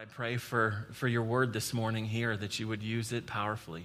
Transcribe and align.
I 0.00 0.04
pray 0.06 0.36
for, 0.36 0.86
for 0.92 1.06
your 1.06 1.22
word 1.22 1.52
this 1.52 1.72
morning 1.72 2.06
here 2.06 2.36
that 2.36 2.58
you 2.58 2.66
would 2.66 2.82
use 2.82 3.12
it 3.12 3.26
powerfully, 3.26 3.84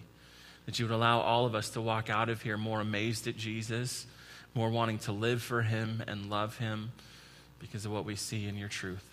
that 0.66 0.80
you 0.80 0.86
would 0.86 0.94
allow 0.94 1.20
all 1.20 1.46
of 1.46 1.54
us 1.54 1.72
to 1.72 1.82
walk 1.82 2.10
out 2.10 2.30
of 2.30 2.42
here 2.42 2.58
more 2.58 2.82
amazed 2.82 3.28
at 3.28 3.36
Jesus, 3.36 4.08
more 4.56 4.70
wanting 4.70 5.00
to 5.00 5.12
live 5.12 5.44
for 5.44 5.62
him 5.62 6.02
and 6.08 6.30
love 6.30 6.58
him 6.58 6.92
because 7.60 7.86
of 7.86 7.92
what 7.92 8.06
we 8.06 8.16
see 8.16 8.48
in 8.48 8.56
your 8.56 8.70
truth. 8.70 9.04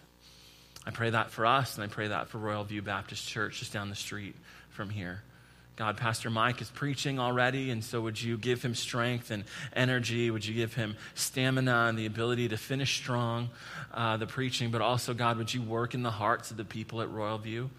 I 0.87 0.93
pray 0.93 1.11
that 1.11 1.31
for 1.31 1.45
us, 1.45 1.75
and 1.75 1.85
I 1.85 1.89
pray 1.89 2.09
that 2.09 2.29
for 2.29 2.39
Royal 2.39 2.65
View 2.65 2.81
Baptist 2.81 3.29
Church 3.29 3.59
just 3.59 3.73
down 3.73 3.91
the 3.91 3.97
street 3.97 4.37
from 4.71 4.89
here. 4.89 5.23
God, 5.77 5.97
Pastor 5.97 6.31
Mike 6.31 6.61
is 6.61 6.71
preaching 6.71 7.19
already, 7.19 7.71
and 7.71 7.83
so 7.83 8.01
would 8.01 8.21
you 8.23 8.39
give 8.39 8.63
him 8.63 8.77
strength 8.77 9.33
and 9.33 9.43
energy? 9.73 10.31
Would 10.31 10.47
you 10.47 10.55
give 10.55 10.75
him 10.75 10.97
stamina 11.15 11.87
and 11.89 11.99
the 11.99 12.07
ability 12.07 12.49
to 12.49 12.57
finish 12.57 12.97
strong 12.97 13.51
uh, 13.93 14.17
the 14.17 14.27
preaching? 14.27 14.71
But 14.71 14.83
also, 14.83 15.15
God, 15.15 15.37
would 15.37 15.53
you 15.53 15.63
work 15.63 15.95
in 15.95 16.05
the 16.05 16.13
hearts 16.13 16.53
of 16.53 16.57
the 16.57 16.65
people 16.65 17.03
at 17.03 17.11
Royal 17.11 17.39
View? 17.39 17.71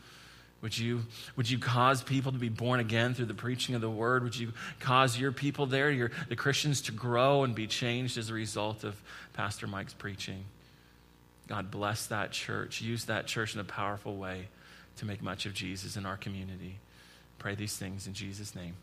Would 0.61 0.77
you, 0.77 1.03
would 1.37 1.49
you 1.49 1.57
cause 1.57 2.03
people 2.03 2.33
to 2.33 2.37
be 2.37 2.49
born 2.49 2.81
again 2.81 3.13
through 3.13 3.27
the 3.27 3.33
preaching 3.33 3.75
of 3.75 3.81
the 3.81 3.89
word? 3.89 4.23
Would 4.23 4.35
you 4.35 4.51
cause 4.79 5.17
your 5.17 5.31
people 5.31 5.65
there, 5.65 5.89
your, 5.89 6.11
the 6.27 6.35
Christians, 6.35 6.81
to 6.81 6.91
grow 6.91 7.43
and 7.43 7.55
be 7.55 7.67
changed 7.67 8.17
as 8.17 8.29
a 8.29 8.33
result 8.33 8.83
of 8.83 9.01
Pastor 9.33 9.67
Mike's 9.67 9.93
preaching? 9.93 10.43
God, 11.47 11.71
bless 11.71 12.07
that 12.07 12.31
church. 12.31 12.81
Use 12.81 13.05
that 13.05 13.27
church 13.27 13.53
in 13.53 13.61
a 13.61 13.65
powerful 13.65 14.17
way 14.17 14.47
to 14.97 15.05
make 15.05 15.21
much 15.21 15.45
of 15.45 15.53
Jesus 15.53 15.95
in 15.95 16.05
our 16.05 16.17
community. 16.17 16.79
Pray 17.45 17.53
these 17.53 17.77
things 17.77 18.07
in 18.07 18.13
Jesus' 18.13 18.55
name. 18.55 18.73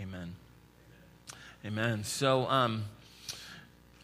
Amen. 0.00 0.36
Amen. 1.66 2.02
So, 2.02 2.48
um, 2.48 2.86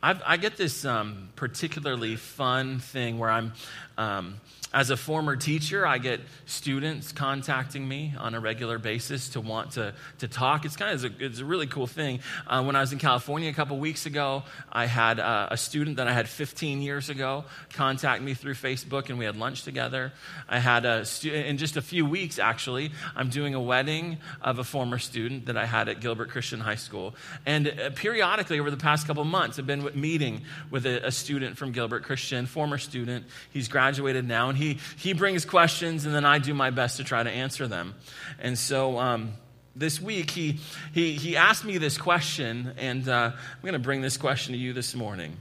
i 0.03 0.37
get 0.37 0.59
this 0.59 0.85
um, 0.85 1.31
particularly 1.35 2.17
fun 2.17 2.79
thing 2.79 3.19
where 3.19 3.31
I'm 3.31 3.55
um, 3.99 4.41
as 4.75 4.89
a 4.89 4.97
former 4.97 5.37
teacher, 5.37 5.87
I 5.87 5.99
get 5.99 6.21
students 6.47 7.13
contacting 7.13 7.87
me 7.87 8.15
on 8.19 8.35
a 8.35 8.41
regular 8.41 8.79
basis 8.79 9.31
to 9.31 9.41
want 9.41 9.73
to, 9.73 9.93
to 10.21 10.29
talk. 10.29 10.65
It's 10.65 10.77
kind 10.77 10.95
of 10.95 11.05
a, 11.05 11.25
it's 11.25 11.41
a 11.41 11.45
really 11.45 11.67
cool 11.67 11.87
thing. 11.87 12.21
Uh, 12.47 12.63
when 12.65 12.75
I 12.75 12.81
was 12.81 12.93
in 12.93 12.99
California 12.99 13.51
a 13.51 13.53
couple 13.53 13.79
weeks 13.79 14.07
ago, 14.07 14.45
I 14.73 14.87
had 14.87 15.21
uh, 15.21 15.49
a 15.51 15.59
student 15.59 15.99
that 15.99 16.09
I 16.09 16.13
had 16.15 16.27
15 16.27 16.81
years 16.81 17.11
ago 17.11 17.45
contact 17.75 18.23
me 18.23 18.33
through 18.33 18.55
Facebook, 18.55 19.11
and 19.11 19.19
we 19.19 19.27
had 19.27 19.37
lunch 19.37 19.63
together. 19.63 20.13
I 20.49 20.59
had 20.59 20.87
a 20.87 21.05
stu- 21.05 21.35
in 21.35 21.59
just 21.59 21.77
a 21.77 21.83
few 21.83 22.07
weeks, 22.07 22.39
actually, 22.39 22.93
I'm 23.15 23.29
doing 23.29 23.55
a 23.55 23.61
wedding 23.61 24.19
of 24.41 24.59
a 24.59 24.65
former 24.65 24.99
student 24.99 25.47
that 25.47 25.57
I 25.59 25.67
had 25.67 25.91
at 25.91 26.01
Gilbert 26.01 26.31
Christian 26.31 26.61
High 26.61 26.77
School. 26.77 27.15
And 27.45 27.69
uh, 27.69 27.91
periodically, 27.91 28.59
over 28.59 28.71
the 28.71 28.79
past 28.79 29.07
couple 29.07 29.25
months, 29.25 29.59
I've 29.59 29.67
been 29.67 29.91
meeting 29.95 30.43
with 30.71 30.87
a, 30.87 31.09
a 31.09 31.11
student 31.11 31.59
from 31.59 31.73
Gilbert 31.73 32.05
Christian, 32.05 32.47
former 32.47 32.79
student. 32.79 33.27
He's 33.51 33.69
graduated 33.69 33.82
now, 34.29 34.49
and 34.49 34.59
he, 34.59 34.79
he 34.97 35.13
brings 35.13 35.45
questions, 35.45 36.07
and 36.07 36.15
then 36.15 36.25
I 36.25 36.39
do 36.39 36.55
my 36.55 36.71
best 36.71 36.97
to 36.99 37.05
try 37.05 37.23
to 37.23 37.31
answer 37.31 37.67
them. 37.67 37.95
And 38.39 38.59
so 38.59 38.99
um, 38.99 39.33
this 39.75 40.01
week, 40.01 40.31
he, 40.31 40.59
he, 40.93 41.15
he 41.15 41.37
asked 41.37 41.65
me 41.65 41.79
this 41.79 41.99
question, 41.99 42.75
and 42.79 43.09
uh, 43.09 43.33
I'm 43.35 43.61
going 43.63 43.73
to 43.73 43.79
bring 43.79 44.03
this 44.03 44.17
question 44.17 44.53
to 44.53 44.59
you 44.59 44.73
this 44.73 44.95
morning. 44.95 45.37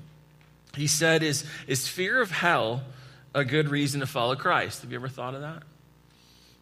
He 0.75 0.88
said, 0.88 1.23
is, 1.23 1.45
is 1.67 1.88
fear 1.88 2.22
of 2.22 2.31
hell 2.31 2.81
a 3.36 3.44
good 3.44 3.70
reason 3.70 4.00
to 4.00 4.08
follow 4.08 4.36
Christ? 4.36 4.81
Have 4.81 4.92
you 4.92 4.98
ever 4.98 5.09
thought 5.09 5.36
of 5.36 5.42
that? 5.42 5.64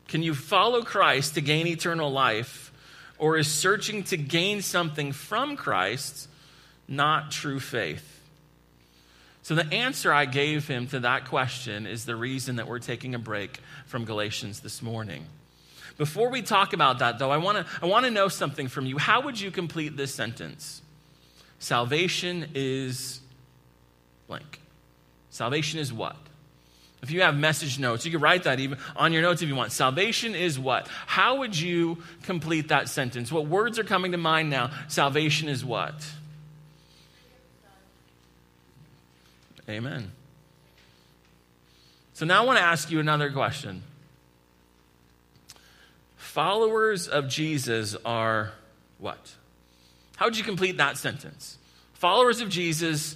Can 0.08 0.24
you 0.24 0.34
follow 0.34 0.82
Christ 0.82 1.36
to 1.36 1.42
gain 1.42 1.68
eternal 1.68 2.12
life, 2.12 2.72
or 3.20 3.38
is 3.38 3.48
searching 3.48 4.04
to 4.06 4.18
gain 4.18 4.62
something 4.62 5.12
from 5.12 5.56
Christ 5.56 6.28
not 6.88 7.32
true 7.32 7.60
faith? 7.60 8.19
So, 9.42 9.56
the 9.56 9.66
answer 9.74 10.12
I 10.12 10.26
gave 10.26 10.68
him 10.68 10.88
to 10.88 11.00
that 11.02 11.26
question 11.26 11.88
is 11.88 12.06
the 12.06 12.16
reason 12.16 12.58
that 12.58 12.68
we're 12.68 12.80
taking 12.80 13.16
a 13.16 13.20
break 13.20 13.60
from 13.86 14.06
Galatians 14.06 14.60
this 14.60 14.82
morning. 14.82 15.26
Before 15.98 16.30
we 16.30 16.42
talk 16.42 16.74
about 16.74 17.00
that, 17.00 17.20
though, 17.20 17.32
I 17.32 17.38
want 17.38 17.58
to 17.58 17.66
I 17.82 17.86
wanna 17.86 18.12
know 18.12 18.28
something 18.28 18.68
from 18.68 18.86
you. 18.86 18.98
How 18.98 19.22
would 19.22 19.40
you 19.40 19.52
complete 19.52 19.98
this 19.98 20.14
sentence? 20.14 20.82
Salvation 21.60 22.52
is 22.56 23.20
blank. 24.28 24.62
Salvation 25.30 25.80
is 25.80 25.92
what? 25.92 26.16
If 27.02 27.12
you 27.12 27.22
have 27.22 27.36
message 27.36 27.80
notes, 27.80 28.06
you 28.06 28.12
can 28.12 28.20
write 28.20 28.44
that 28.44 28.60
even 28.60 28.78
on 28.96 29.14
your 29.14 29.22
notes 29.22 29.42
if 29.42 29.48
you 29.48 29.56
want. 29.56 29.72
Salvation 29.72 30.36
is 30.36 30.60
what? 30.60 30.88
How 31.06 31.38
would 31.38 31.58
you 31.58 31.98
complete 32.24 32.70
that 32.70 32.90
sentence? 32.90 33.32
What 33.32 33.48
words 33.48 33.80
are 33.80 33.84
coming 33.84 34.12
to 34.12 34.18
mind 34.18 34.50
now? 34.50 34.72
Salvation 34.90 35.48
is 35.48 35.64
what? 35.64 35.96
Amen. 39.70 40.12
So 42.14 42.26
now 42.26 42.42
I 42.42 42.46
want 42.46 42.58
to 42.58 42.64
ask 42.64 42.90
you 42.90 43.00
another 43.00 43.32
question. 43.32 43.84
Followers 46.18 47.08
of 47.08 47.30
Jesus 47.30 47.96
are 48.04 48.52
what? 48.98 49.36
How 50.16 50.26
would 50.26 50.38
you 50.38 50.44
complete 50.44 50.78
that 50.78 50.98
sentence? 50.98 51.58
Followers 51.94 52.42
of 52.42 52.50
Jesus 52.50 53.16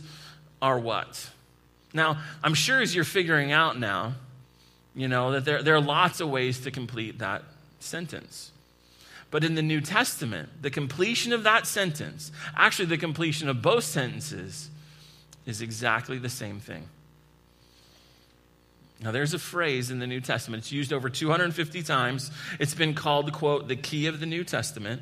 are 0.62 0.78
what? 0.78 1.30
Now, 1.94 2.20
I'm 2.44 2.54
sure 2.54 2.82
as 2.82 2.94
you're 2.94 3.04
figuring 3.04 3.52
out 3.52 3.80
now, 3.80 4.14
you 4.96 5.08
know, 5.08 5.32
that 5.32 5.46
there, 5.46 5.64
there 5.64 5.76
are 5.76 5.82
lots 5.82 6.22
of 6.22 6.30
ways 6.30 6.62
to 6.62 6.72
complete 6.72 7.20
that 7.20 7.44
sentence. 7.80 8.52
But 9.32 9.44
in 9.44 9.56
the 9.56 9.62
New 9.64 9.82
Testament, 9.82 10.50
the 10.62 10.70
completion 10.70 11.34
of 11.34 11.44
that 11.44 11.66
sentence, 11.66 12.32
actually, 12.56 12.86
the 12.86 12.98
completion 12.98 13.50
of 13.50 13.62
both 13.62 13.84
sentences, 13.84 14.70
is 15.46 15.62
exactly 15.62 16.18
the 16.18 16.30
same 16.30 16.60
thing. 16.60 16.88
Now, 19.02 19.12
there's 19.12 19.34
a 19.34 19.40
phrase 19.40 19.92
in 19.92 20.00
the 20.00 20.08
New 20.08 20.22
Testament. 20.22 20.64
It's 20.64 20.72
used 20.72 20.94
over 20.94 21.10
250 21.10 21.84
times. 21.84 22.32
It's 22.60 22.74
been 22.74 22.94
called, 22.94 23.34
quote, 23.34 23.68
the 23.68 23.76
key 23.76 24.08
of 24.08 24.22
the 24.22 24.26
New 24.26 24.46
Testament. 24.46 25.02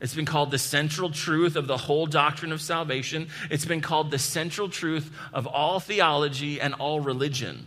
It's 0.00 0.14
been 0.14 0.26
called 0.26 0.52
the 0.52 0.58
central 0.58 1.10
truth 1.10 1.56
of 1.56 1.66
the 1.66 1.76
whole 1.76 2.06
doctrine 2.06 2.52
of 2.52 2.60
salvation. 2.60 3.28
It's 3.50 3.64
been 3.64 3.80
called 3.80 4.12
the 4.12 4.18
central 4.18 4.68
truth 4.68 5.10
of 5.32 5.48
all 5.48 5.80
theology 5.80 6.60
and 6.60 6.74
all 6.74 7.00
religion. 7.00 7.66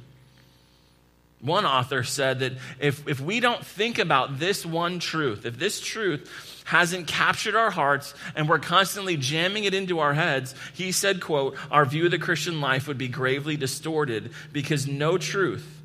One 1.41 1.65
author 1.65 2.03
said 2.03 2.39
that 2.39 2.53
if, 2.79 3.07
if 3.07 3.19
we 3.19 3.39
don't 3.39 3.65
think 3.65 3.97
about 3.97 4.37
this 4.37 4.63
one 4.63 4.99
truth, 4.99 5.45
if 5.45 5.57
this 5.57 5.79
truth 5.79 6.61
hasn't 6.65 7.07
captured 7.07 7.55
our 7.55 7.71
hearts 7.71 8.13
and 8.35 8.47
we're 8.47 8.59
constantly 8.59 9.17
jamming 9.17 9.63
it 9.63 9.73
into 9.73 9.99
our 9.99 10.13
heads, 10.13 10.53
he 10.73 10.91
said, 10.91 11.19
quote, 11.19 11.55
our 11.71 11.83
view 11.83 12.05
of 12.05 12.11
the 12.11 12.19
Christian 12.19 12.61
life 12.61 12.87
would 12.87 12.99
be 12.99 13.07
gravely 13.07 13.57
distorted 13.57 14.31
because 14.51 14.87
no 14.87 15.17
truth 15.17 15.81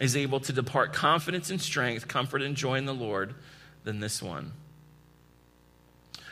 is 0.00 0.16
able 0.16 0.40
to 0.40 0.52
depart 0.52 0.94
confidence 0.94 1.50
and 1.50 1.60
strength, 1.60 2.08
comfort 2.08 2.40
and 2.40 2.56
joy 2.56 2.76
in 2.76 2.86
the 2.86 2.94
Lord 2.94 3.34
than 3.84 4.00
this 4.00 4.22
one. 4.22 4.52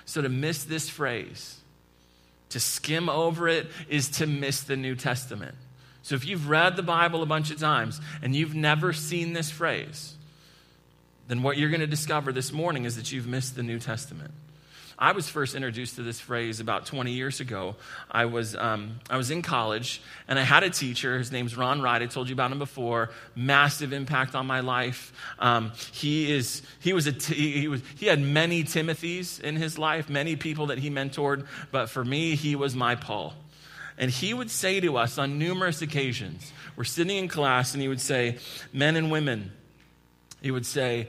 So 0.07 0.23
to 0.23 0.29
miss 0.31 0.65
this 0.65 0.89
phrase, 0.89 1.61
to 2.49 2.61
skim 2.61 3.11
over 3.11 3.47
it, 3.47 3.67
is 3.89 4.09
to 4.11 4.27
miss 4.27 4.63
the 4.63 4.77
New 4.77 4.95
Testament. 4.95 5.55
So 6.05 6.15
if 6.15 6.27
you've 6.27 6.51
read 6.51 6.77
the 6.77 6.83
Bible 6.83 7.23
a 7.23 7.27
bunch 7.27 7.51
of 7.51 7.59
times 7.59 7.99
and 8.21 8.37
you've 8.37 8.55
never 8.55 8.93
seen 8.93 9.33
this 9.33 9.51
phrase, 9.51 10.15
then 11.29 11.43
what 11.43 11.57
you're 11.57 11.71
going 11.71 11.81
to 11.81 11.87
discover 11.87 12.31
this 12.31 12.53
morning 12.53 12.85
is 12.85 12.97
that 12.97 13.11
you've 13.11 13.27
missed 13.27 13.57
the 13.57 13.63
New 13.63 13.79
Testament. 13.79 14.31
I 14.99 15.13
was 15.13 15.31
first 15.31 15.55
introduced 15.55 15.97
to 15.97 16.03
this 16.03 16.21
phrase 16.21 16.61
about 16.61 16.85
20 16.85 17.13
years 17.13 17.41
ago. 17.41 17.77
I 18.11 18.27
was, 18.27 18.55
um, 18.55 19.01
I 19.09 19.17
was 19.17 19.31
in 19.31 19.41
college 19.41 20.03
and 20.29 20.39
I 20.39 20.43
had 20.43 20.63
a 20.63 20.69
teacher. 20.69 21.17
His 21.17 21.33
name's 21.33 21.57
Ron 21.57 21.81
Wright. 21.81 22.03
I 22.03 22.07
told 22.07 22.29
you 22.29 22.35
about 22.35 22.53
him 22.53 22.59
before. 22.59 23.09
Massive 23.35 23.95
impact 23.95 24.35
on 24.35 24.47
my 24.47 24.61
life. 24.61 25.11
Um, 25.39 25.73
he, 25.91 26.31
is, 26.31 26.61
he, 26.81 26.93
was 26.93 27.07
a 27.07 27.13
t- 27.13 27.61
he, 27.61 27.67
was, 27.67 27.81
he 27.97 28.07
had 28.07 28.21
many 28.21 28.63
Timothys 28.63 29.41
in 29.41 29.57
his 29.57 29.79
life, 29.79 30.11
many 30.11 30.37
people 30.37 30.67
that 30.67 30.77
he 30.77 30.91
mentored, 30.91 31.47
but 31.73 31.89
for 31.89 32.05
me, 32.05 32.37
he 32.37 32.57
was 32.57 32.77
my 32.77 32.95
Paul. 32.95 33.33
And 33.99 34.11
he 34.11 34.35
would 34.35 34.51
say 34.51 34.81
to 34.81 34.97
us 34.97 35.19
on 35.19 35.39
numerous 35.39 35.83
occasions, 35.83 36.53
we're 36.77 36.85
sitting 36.85 37.17
in 37.17 37.29
class, 37.29 37.75
and 37.75 37.83
he 37.83 37.89
would 37.89 38.01
say, 38.01 38.39
Men 38.73 38.97
and 38.97 39.11
women, 39.11 39.53
he 40.43 40.51
would 40.51 40.67
say, 40.67 41.09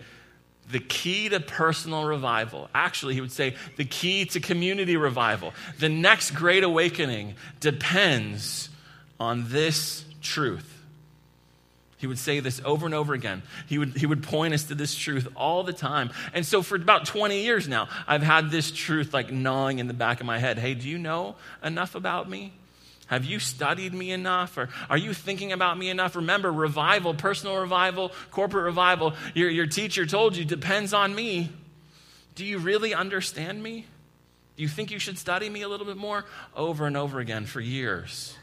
the 0.72 0.80
key 0.80 1.30
to 1.30 1.40
personal 1.40 2.06
revival, 2.06 2.70
actually, 2.74 3.14
he 3.14 3.22
would 3.22 3.32
say, 3.32 3.56
the 3.78 3.86
key 3.86 4.26
to 4.26 4.40
community 4.40 4.98
revival, 4.98 5.54
the 5.80 5.90
next 5.90 6.32
great 6.32 6.64
awakening 6.64 7.36
depends 7.60 8.70
on 9.20 9.50
this 9.50 10.06
truth. 10.22 10.72
He 11.98 12.08
would 12.08 12.20
say 12.20 12.40
this 12.40 12.62
over 12.66 12.86
and 12.86 12.94
over 12.94 13.14
again. 13.14 13.42
He 13.68 13.78
would, 13.78 13.96
he 13.98 14.06
would 14.06 14.22
point 14.22 14.54
us 14.54 14.64
to 14.66 14.76
this 14.76 14.94
truth 14.96 15.28
all 15.36 15.64
the 15.64 15.74
time. 15.74 16.12
And 16.34 16.46
so, 16.46 16.62
for 16.62 16.76
about 16.76 17.06
20 17.06 17.42
years 17.42 17.68
now, 17.68 17.88
I've 18.06 18.22
had 18.22 18.52
this 18.52 18.70
truth 18.70 19.14
like 19.14 19.32
gnawing 19.32 19.80
in 19.80 19.88
the 19.88 19.94
back 19.94 20.20
of 20.20 20.26
my 20.26 20.38
head. 20.38 20.60
Hey, 20.60 20.74
do 20.74 20.90
you 20.90 20.98
know 20.98 21.36
enough 21.64 21.96
about 21.96 22.30
me? 22.30 22.54
Have 23.08 23.24
you 23.26 23.40
studied 23.40 23.94
me 23.94 24.12
enough? 24.12 24.58
Or 24.58 24.70
are 24.90 24.98
you 24.98 25.14
thinking 25.14 25.52
about 25.52 25.78
me 25.78 25.90
enough? 25.90 26.16
Remember, 26.16 26.52
revival, 26.52 27.14
personal 27.14 27.58
revival, 27.58 28.12
corporate 28.32 28.66
revival, 28.66 29.14
your, 29.34 29.50
your 29.50 29.68
teacher 29.68 30.06
told 30.06 30.36
you 30.36 30.46
depends 30.46 30.94
on 30.94 31.14
me. 31.14 31.52
Do 32.34 32.44
you 32.44 32.58
really 32.58 32.94
understand 32.94 33.62
me? 33.62 33.86
Do 34.58 34.64
you 34.64 34.70
think 34.70 34.90
you 34.92 35.00
should 35.00 35.18
study 35.18 35.50
me 35.50 35.62
a 35.62 35.70
little 35.70 35.86
bit 35.86 35.98
more? 35.98 36.26
Over 36.56 36.88
and 36.88 36.98
over 36.98 37.20
again 37.20 37.46
for 37.46 37.62
years. 37.62 38.36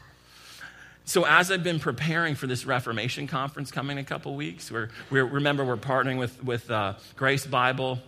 So, 1.05 1.25
as 1.25 1.51
I've 1.51 1.63
been 1.63 1.79
preparing 1.79 2.35
for 2.35 2.47
this 2.47 2.65
Reformation 2.65 3.27
conference 3.27 3.71
coming 3.71 3.97
in 3.97 4.03
a 4.03 4.07
couple 4.07 4.35
weeks, 4.35 4.71
we're, 4.71 4.89
we're, 5.09 5.25
remember 5.25 5.65
we're 5.65 5.75
partnering 5.75 6.17
with, 6.17 6.41
with 6.41 6.71
uh, 6.71 6.93
Grace 7.17 7.45
Bible, 7.45 7.99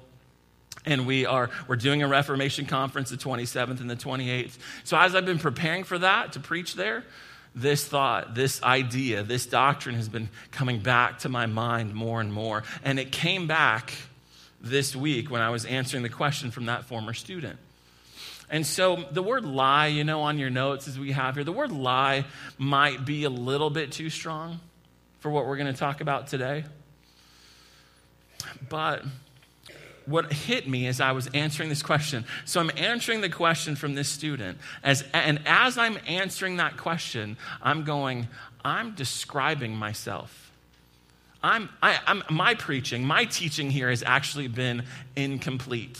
and 0.86 1.06
we 1.08 1.26
are 1.26 1.50
we're 1.68 1.76
doing 1.76 2.04
a 2.04 2.08
Reformation 2.08 2.66
conference 2.66 3.10
the 3.10 3.18
27th 3.18 3.82
and 3.82 3.90
the 3.90 3.96
28th. 3.96 4.58
So, 4.84 4.98
as 4.98 5.16
I've 5.16 5.26
been 5.26 5.40
preparing 5.40 5.84
for 5.84 5.98
that 6.00 6.34
to 6.34 6.40
preach 6.40 6.76
there, 6.76 7.04
this 7.56 7.86
thought, 7.86 8.36
this 8.36 8.62
idea, 8.62 9.24
this 9.24 9.46
doctrine 9.46 9.96
has 9.96 10.10
been 10.10 10.30
coming 10.52 10.80
back 10.80 11.20
to 11.20 11.30
my 11.30 11.46
mind 11.46 11.94
more 11.94 12.20
and 12.20 12.32
more. 12.32 12.64
And 12.84 13.00
it 13.00 13.12
came 13.12 13.48
back 13.48 13.94
this 14.60 14.96
week 14.96 15.32
when 15.32 15.42
I 15.42 15.50
was 15.50 15.66
answering 15.66 16.04
the 16.04 16.10
question 16.10 16.52
from 16.52 16.66
that 16.66 16.86
former 16.86 17.14
student. 17.14 17.58
And 18.50 18.66
so 18.66 19.06
the 19.12 19.24
word 19.24 19.46
lie, 19.46 19.88
you 19.88 20.04
know, 20.04 20.22
on 20.22 20.38
your 20.38 20.50
notes 20.50 20.88
as 20.88 21.00
we 21.00 21.14
have 21.14 21.36
here, 21.36 21.44
the 21.44 21.52
word 21.52 21.72
lie 21.72 22.26
might 22.58 23.06
be 23.06 23.24
a 23.24 23.30
little 23.30 23.70
bit 23.70 23.92
too 23.92 24.10
strong 24.10 24.60
for 25.20 25.32
what 25.32 25.48
we're 25.48 25.58
going 25.58 25.72
to 25.72 25.80
talk 25.80 26.02
about 26.02 26.28
today. 26.28 26.66
But 28.70 29.04
what 30.06 30.32
hit 30.32 30.68
me 30.68 30.88
as 30.88 31.02
I 31.02 31.12
was 31.12 31.28
answering 31.34 31.70
this 31.70 31.82
question, 31.84 32.26
so 32.46 32.60
I'm 32.60 32.72
answering 32.78 33.22
the 33.22 33.30
question 33.30 33.76
from 33.76 33.96
this 33.96 34.08
student, 34.08 34.58
as, 34.84 35.04
and 35.14 35.42
as 35.46 35.78
I'm 35.78 35.98
answering 36.08 36.58
that 36.58 36.78
question, 36.78 37.38
I'm 37.62 37.84
going, 37.84 38.28
I'm 38.64 38.96
describing 38.96 39.76
myself. 39.76 40.52
I'm, 41.44 41.70
I, 41.82 42.00
am 42.08 42.24
my 42.30 42.56
preaching, 42.56 43.06
my 43.06 43.26
teaching 43.26 43.70
here 43.70 43.90
has 43.90 44.02
actually 44.02 44.48
been 44.48 44.84
incomplete. 45.16 46.00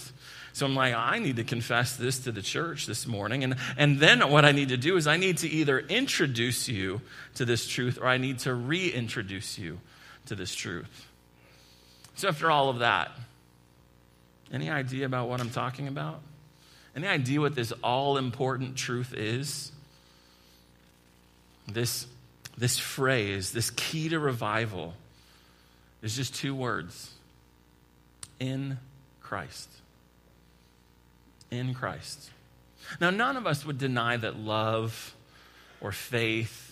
So 0.54 0.66
I'm 0.66 0.74
like, 0.74 0.96
I 0.96 1.20
need 1.20 1.36
to 1.36 1.44
confess 1.44 1.98
this 1.98 2.20
to 2.20 2.32
the 2.32 2.42
church 2.42 2.86
this 2.86 3.06
morning. 3.06 3.44
And, 3.44 3.58
and 3.76 4.00
then 4.00 4.28
what 4.32 4.46
I 4.46 4.54
need 4.54 4.70
to 4.70 4.78
do 4.78 4.96
is 4.96 5.06
I 5.06 5.18
need 5.18 5.40
to 5.40 5.50
either 5.50 5.80
introduce 5.80 6.70
you 6.70 7.02
to 7.36 7.44
this 7.44 7.68
truth 7.68 8.00
or 8.02 8.08
I 8.08 8.18
need 8.18 8.40
to 8.40 8.54
reintroduce 8.54 9.60
you 9.60 9.82
to 10.28 10.36
this 10.36 10.56
truth. 10.56 11.08
So 12.16 12.30
after 12.30 12.50
all 12.50 12.70
of 12.70 12.80
that, 12.80 13.12
any 14.52 14.70
idea 14.70 15.06
about 15.06 15.28
what 15.28 15.42
I'm 15.42 15.50
talking 15.50 15.88
about? 15.88 16.22
Any 16.96 17.08
idea 17.08 17.42
what 17.42 17.56
this 17.56 17.72
all 17.84 18.18
important 18.18 18.76
truth 18.76 19.14
is? 19.14 19.72
This, 21.68 22.08
this 22.58 22.78
phrase, 22.78 23.52
this 23.52 23.72
key 23.72 24.10
to 24.10 24.20
revival, 24.20 24.94
is 26.02 26.16
just 26.16 26.36
two 26.36 26.56
words 26.56 27.12
in 28.40 28.78
Christ 29.22 29.70
in 31.52 31.74
Christ. 31.74 32.30
Now, 33.00 33.10
none 33.10 33.38
of 33.38 33.48
us 33.48 33.66
would 33.66 33.78
deny 33.78 34.18
that 34.18 34.38
love 34.38 35.16
or 35.82 35.92
faith 35.92 36.65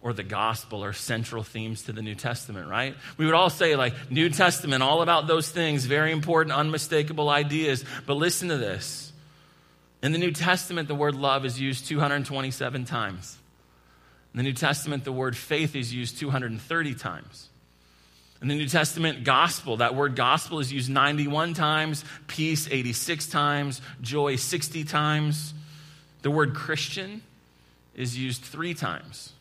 or 0.00 0.12
the 0.12 0.22
gospel 0.22 0.84
are 0.84 0.92
central 0.92 1.42
themes 1.42 1.82
to 1.84 1.92
the 1.92 2.02
New 2.02 2.14
Testament, 2.14 2.68
right? 2.68 2.94
We 3.16 3.26
would 3.26 3.34
all 3.34 3.50
say, 3.50 3.74
like, 3.74 4.10
New 4.10 4.30
Testament, 4.30 4.82
all 4.82 5.02
about 5.02 5.26
those 5.26 5.50
things, 5.50 5.86
very 5.86 6.12
important, 6.12 6.54
unmistakable 6.54 7.28
ideas. 7.28 7.84
But 8.06 8.14
listen 8.14 8.48
to 8.48 8.56
this. 8.56 9.12
In 10.02 10.12
the 10.12 10.18
New 10.18 10.30
Testament, 10.30 10.86
the 10.86 10.94
word 10.94 11.16
love 11.16 11.44
is 11.44 11.60
used 11.60 11.88
227 11.88 12.84
times. 12.84 13.36
In 14.32 14.38
the 14.38 14.44
New 14.44 14.52
Testament, 14.52 15.04
the 15.04 15.12
word 15.12 15.36
faith 15.36 15.74
is 15.74 15.92
used 15.92 16.18
230 16.18 16.94
times. 16.94 17.48
In 18.40 18.46
the 18.46 18.54
New 18.54 18.68
Testament, 18.68 19.24
gospel, 19.24 19.78
that 19.78 19.96
word 19.96 20.14
gospel 20.14 20.60
is 20.60 20.72
used 20.72 20.88
91 20.88 21.54
times, 21.54 22.04
peace 22.28 22.68
86 22.70 23.26
times, 23.26 23.82
joy 24.00 24.36
60 24.36 24.84
times. 24.84 25.54
The 26.22 26.30
word 26.30 26.54
Christian 26.54 27.22
is 27.96 28.16
used 28.16 28.42
three 28.42 28.74
times. 28.74 29.32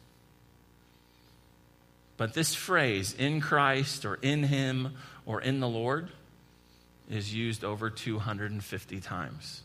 But 2.17 2.33
this 2.33 2.55
phrase, 2.55 3.13
in 3.13 3.41
Christ 3.41 4.03
or 4.03 4.15
in 4.15 4.43
Him 4.43 4.95
or 5.25 5.39
in 5.41 5.59
the 5.59 5.67
Lord, 5.67 6.09
is 7.09 7.33
used 7.33 7.63
over 7.63 7.89
250 7.89 8.99
times. 8.99 9.61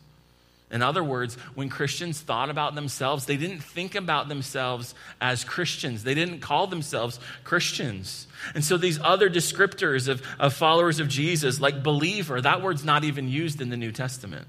In 0.71 0.81
other 0.81 1.03
words, 1.03 1.35
when 1.53 1.69
Christians 1.69 2.19
thought 2.19 2.49
about 2.49 2.73
themselves, 2.73 3.27
they 3.27 3.37
didn't 3.37 3.59
think 3.59 3.93
about 3.93 4.27
themselves 4.27 4.95
as 5.21 5.43
Christians. 5.43 6.03
They 6.03 6.15
didn't 6.15 6.39
call 6.39 6.65
themselves 6.65 7.19
Christians. 7.43 8.25
And 8.55 8.63
so 8.63 8.77
these 8.77 8.99
other 8.99 9.29
descriptors 9.29 10.07
of, 10.07 10.23
of 10.39 10.53
followers 10.53 10.99
of 10.99 11.07
Jesus, 11.07 11.59
like 11.59 11.83
believer, 11.83 12.41
that 12.41 12.63
word's 12.63 12.83
not 12.83 13.03
even 13.03 13.27
used 13.27 13.61
in 13.61 13.69
the 13.69 13.77
New 13.77 13.91
Testament. 13.91 14.47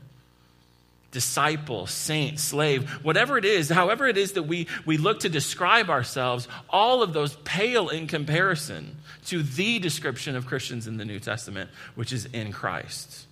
Disciple, 1.15 1.87
saint, 1.87 2.41
slave, 2.41 2.91
whatever 3.05 3.39
it 3.39 3.45
is, 3.45 3.69
however 3.69 4.09
it 4.09 4.19
is 4.19 4.33
that 4.33 4.43
we, 4.43 4.67
we 4.85 4.97
look 4.97 5.21
to 5.21 5.29
describe 5.29 5.89
ourselves, 5.89 6.49
all 6.69 7.05
of 7.05 7.13
those 7.13 7.37
pale 7.45 7.89
in 7.89 8.09
comparison 8.09 8.97
to 9.27 9.45
the 9.45 9.79
description 9.79 10.35
of 10.35 10.45
Christians 10.45 10.89
in 10.89 10.97
the 10.97 11.05
New 11.05 11.21
Testament, 11.21 11.71
which 11.95 12.13
is 12.13 12.27
in 12.27 12.51
Christ. 12.51 13.29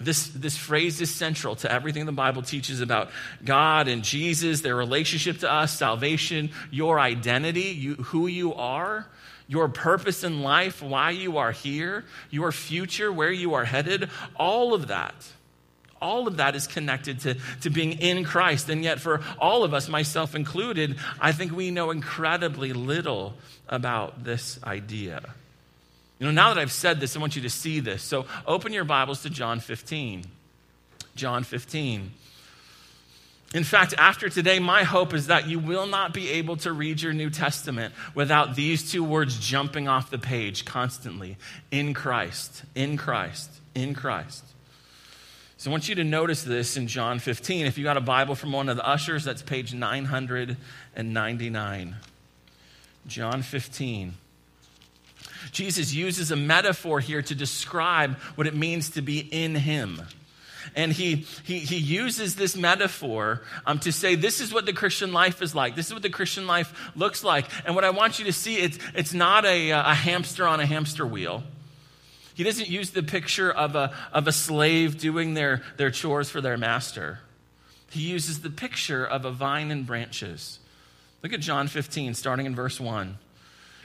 This, 0.00 0.26
this 0.26 0.56
phrase 0.56 1.00
is 1.00 1.14
central 1.14 1.54
to 1.56 1.70
everything 1.70 2.04
the 2.04 2.10
Bible 2.10 2.42
teaches 2.42 2.80
about 2.80 3.10
God 3.44 3.86
and 3.86 4.02
Jesus, 4.02 4.60
their 4.60 4.74
relationship 4.74 5.38
to 5.38 5.52
us, 5.52 5.72
salvation, 5.78 6.50
your 6.72 6.98
identity, 6.98 7.60
you, 7.60 7.94
who 7.94 8.26
you 8.26 8.54
are, 8.54 9.06
your 9.46 9.68
purpose 9.68 10.24
in 10.24 10.42
life, 10.42 10.82
why 10.82 11.10
you 11.10 11.38
are 11.38 11.52
here, 11.52 12.04
your 12.30 12.50
future, 12.50 13.12
where 13.12 13.30
you 13.30 13.54
are 13.54 13.64
headed. 13.64 14.10
All 14.34 14.74
of 14.74 14.88
that, 14.88 15.14
all 16.00 16.26
of 16.26 16.38
that 16.38 16.54
is 16.54 16.66
connected 16.66 17.20
to, 17.20 17.36
to 17.62 17.70
being 17.70 17.92
in 17.92 18.24
Christ. 18.24 18.68
And 18.68 18.82
yet, 18.82 19.00
for 19.00 19.20
all 19.38 19.64
of 19.64 19.74
us, 19.74 19.88
myself 19.88 20.34
included, 20.34 20.96
I 21.20 21.32
think 21.32 21.52
we 21.52 21.70
know 21.70 21.90
incredibly 21.90 22.72
little 22.72 23.34
about 23.68 24.24
this 24.24 24.58
idea. 24.64 25.22
You 26.18 26.26
know, 26.26 26.32
now 26.32 26.52
that 26.52 26.60
I've 26.60 26.72
said 26.72 27.00
this, 27.00 27.16
I 27.16 27.20
want 27.20 27.36
you 27.36 27.42
to 27.42 27.50
see 27.50 27.80
this. 27.80 28.02
So 28.02 28.26
open 28.46 28.72
your 28.72 28.84
Bibles 28.84 29.22
to 29.22 29.30
John 29.30 29.60
15. 29.60 30.24
John 31.14 31.44
15. 31.44 32.12
In 33.54 33.64
fact, 33.64 33.94
after 33.96 34.28
today, 34.28 34.58
my 34.58 34.82
hope 34.82 35.14
is 35.14 35.28
that 35.28 35.48
you 35.48 35.58
will 35.58 35.86
not 35.86 36.12
be 36.12 36.28
able 36.32 36.56
to 36.58 36.72
read 36.72 37.00
your 37.00 37.14
New 37.14 37.30
Testament 37.30 37.94
without 38.14 38.56
these 38.56 38.90
two 38.90 39.02
words 39.02 39.38
jumping 39.38 39.88
off 39.88 40.10
the 40.10 40.18
page 40.18 40.66
constantly 40.66 41.38
in 41.70 41.94
Christ, 41.94 42.64
in 42.74 42.98
Christ, 42.98 43.50
in 43.74 43.94
Christ. 43.94 44.44
So 45.58 45.70
I 45.70 45.72
want 45.72 45.88
you 45.88 45.96
to 45.96 46.04
notice 46.04 46.44
this 46.44 46.76
in 46.76 46.86
John 46.86 47.18
15. 47.18 47.66
If 47.66 47.78
you 47.78 47.84
got 47.84 47.96
a 47.96 48.00
Bible 48.00 48.36
from 48.36 48.52
one 48.52 48.68
of 48.68 48.76
the 48.76 48.86
ushers, 48.86 49.24
that's 49.24 49.42
page 49.42 49.74
999. 49.74 51.96
John 53.08 53.42
15. 53.42 54.14
Jesus 55.50 55.92
uses 55.92 56.30
a 56.30 56.36
metaphor 56.36 57.00
here 57.00 57.22
to 57.22 57.34
describe 57.34 58.18
what 58.36 58.46
it 58.46 58.54
means 58.54 58.90
to 58.90 59.02
be 59.02 59.18
in 59.18 59.56
Him. 59.56 60.02
And 60.76 60.92
he, 60.92 61.26
he, 61.42 61.58
he 61.58 61.76
uses 61.76 62.36
this 62.36 62.56
metaphor 62.56 63.42
um, 63.66 63.80
to 63.80 63.90
say, 63.90 64.14
this 64.14 64.40
is 64.40 64.54
what 64.54 64.64
the 64.64 64.72
Christian 64.72 65.12
life 65.12 65.42
is 65.42 65.56
like. 65.56 65.74
This 65.74 65.88
is 65.88 65.92
what 65.92 66.02
the 66.02 66.10
Christian 66.10 66.46
life 66.46 66.92
looks 66.94 67.24
like. 67.24 67.46
And 67.66 67.74
what 67.74 67.82
I 67.82 67.90
want 67.90 68.20
you 68.20 68.26
to 68.26 68.32
see, 68.32 68.58
it's, 68.58 68.78
it's 68.94 69.12
not 69.12 69.44
a, 69.44 69.70
a 69.70 69.94
hamster 69.94 70.46
on 70.46 70.60
a 70.60 70.66
hamster 70.66 71.04
wheel. 71.04 71.42
He 72.38 72.44
doesn't 72.44 72.68
use 72.68 72.90
the 72.90 73.02
picture 73.02 73.50
of 73.50 73.74
a, 73.74 73.92
of 74.12 74.28
a 74.28 74.32
slave 74.32 74.96
doing 74.96 75.34
their, 75.34 75.60
their 75.76 75.90
chores 75.90 76.30
for 76.30 76.40
their 76.40 76.56
master. 76.56 77.18
He 77.90 78.02
uses 78.02 78.42
the 78.42 78.48
picture 78.48 79.04
of 79.04 79.24
a 79.24 79.32
vine 79.32 79.72
and 79.72 79.84
branches. 79.84 80.60
Look 81.20 81.32
at 81.32 81.40
John 81.40 81.66
15, 81.66 82.14
starting 82.14 82.46
in 82.46 82.54
verse 82.54 82.78
1. 82.78 83.18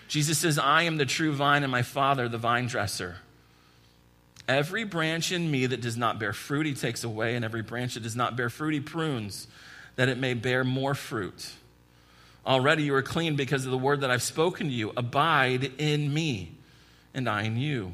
Jesus 0.08 0.38
says, 0.38 0.60
I 0.60 0.84
am 0.84 0.98
the 0.98 1.06
true 1.08 1.34
vine, 1.34 1.64
and 1.64 1.72
my 1.72 1.82
Father, 1.82 2.30
the 2.30 2.38
vine 2.38 2.68
dresser. 2.68 3.16
Every 4.48 4.84
branch 4.84 5.32
in 5.32 5.50
me 5.50 5.66
that 5.66 5.82
does 5.82 5.98
not 5.98 6.20
bear 6.20 6.32
fruit, 6.32 6.68
he 6.68 6.76
takes 6.76 7.04
away, 7.04 7.36
and 7.36 7.44
every 7.44 7.64
branch 7.64 7.96
that 7.96 8.04
does 8.04 8.16
not 8.16 8.38
bear 8.38 8.52
fruit, 8.52 8.76
he 8.76 8.80
prunes, 8.80 9.48
that 9.96 10.10
it 10.10 10.20
may 10.20 10.36
bear 10.36 10.64
more 10.64 10.94
fruit. 10.94 11.54
Already 12.46 12.84
you 12.84 12.94
are 12.94 13.02
clean 13.02 13.36
because 13.36 13.66
of 13.66 13.72
the 13.72 13.80
word 13.80 14.02
that 14.02 14.12
I've 14.12 14.22
spoken 14.22 14.68
to 14.68 14.74
you. 14.74 14.94
Abide 14.96 15.72
in 15.80 16.14
me, 16.14 16.52
and 17.16 17.28
I 17.28 17.46
in 17.46 17.58
you. 17.58 17.94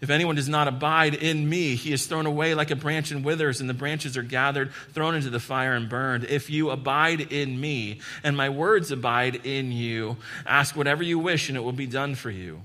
If 0.00 0.08
anyone 0.08 0.36
does 0.36 0.48
not 0.48 0.66
abide 0.66 1.14
in 1.14 1.46
me, 1.48 1.74
he 1.74 1.92
is 1.92 2.06
thrown 2.06 2.24
away 2.24 2.54
like 2.54 2.70
a 2.70 2.76
branch 2.76 3.10
and 3.10 3.22
withers, 3.22 3.60
and 3.60 3.68
the 3.68 3.74
branches 3.74 4.16
are 4.16 4.22
gathered, 4.22 4.72
thrown 4.92 5.14
into 5.14 5.28
the 5.28 5.40
fire, 5.40 5.74
and 5.74 5.88
burned. 5.88 6.24
If 6.24 6.48
you 6.48 6.70
abide 6.70 7.32
in 7.32 7.60
me, 7.60 8.00
and 8.24 8.36
my 8.36 8.48
words 8.48 8.90
abide 8.90 9.44
in 9.44 9.72
you, 9.72 10.16
ask 10.46 10.74
whatever 10.74 11.02
you 11.02 11.18
wish, 11.18 11.48
and 11.48 11.56
it 11.56 11.60
will 11.60 11.72
be 11.72 11.86
done 11.86 12.14
for 12.14 12.30
you. 12.30 12.62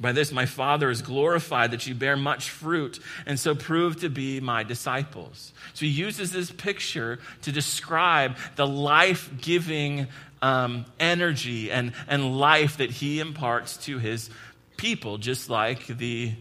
By 0.00 0.12
this 0.12 0.32
my 0.32 0.46
Father 0.46 0.88
is 0.90 1.02
glorified 1.02 1.72
that 1.72 1.86
you 1.86 1.94
bear 1.94 2.16
much 2.16 2.48
fruit 2.48 2.98
and 3.26 3.38
so 3.38 3.54
prove 3.54 4.00
to 4.00 4.08
be 4.08 4.40
my 4.40 4.62
disciples. 4.62 5.52
So 5.74 5.84
he 5.84 5.92
uses 5.92 6.32
this 6.32 6.50
picture 6.50 7.18
to 7.42 7.52
describe 7.52 8.38
the 8.56 8.66
life 8.66 9.30
giving 9.42 10.06
um, 10.40 10.86
energy 10.98 11.70
and, 11.70 11.92
and 12.08 12.38
life 12.38 12.78
that 12.78 12.90
he 12.90 13.20
imparts 13.20 13.76
to 13.84 13.98
his 13.98 14.30
people, 14.78 15.18
just 15.18 15.50
like 15.50 15.86
the, 15.86 16.32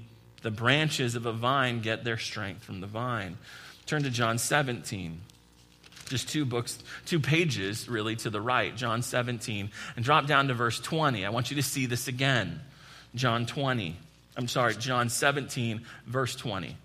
the 0.41 0.51
branches 0.51 1.15
of 1.15 1.25
a 1.25 1.33
vine 1.33 1.81
get 1.81 2.03
their 2.03 2.17
strength 2.17 2.63
from 2.63 2.81
the 2.81 2.87
vine. 2.87 3.37
Turn 3.85 4.03
to 4.03 4.09
John 4.09 4.37
17 4.37 5.21
just 6.09 6.27
two 6.27 6.43
books, 6.43 6.79
two 7.05 7.19
pages 7.19 7.87
really 7.87 8.15
to 8.17 8.29
the 8.29 8.41
right, 8.41 8.75
John 8.75 9.01
17, 9.01 9.69
and 9.95 10.03
drop 10.03 10.25
down 10.25 10.47
to 10.47 10.53
verse 10.53 10.79
20. 10.79 11.25
I 11.25 11.29
want 11.29 11.51
you 11.51 11.55
to 11.57 11.63
see 11.63 11.85
this 11.85 12.07
again. 12.07 12.59
John 13.15 13.45
20. 13.45 13.95
I'm 14.35 14.47
sorry, 14.47 14.75
John 14.75 15.09
17, 15.09 15.85
verse 16.05 16.35
20. 16.35 16.75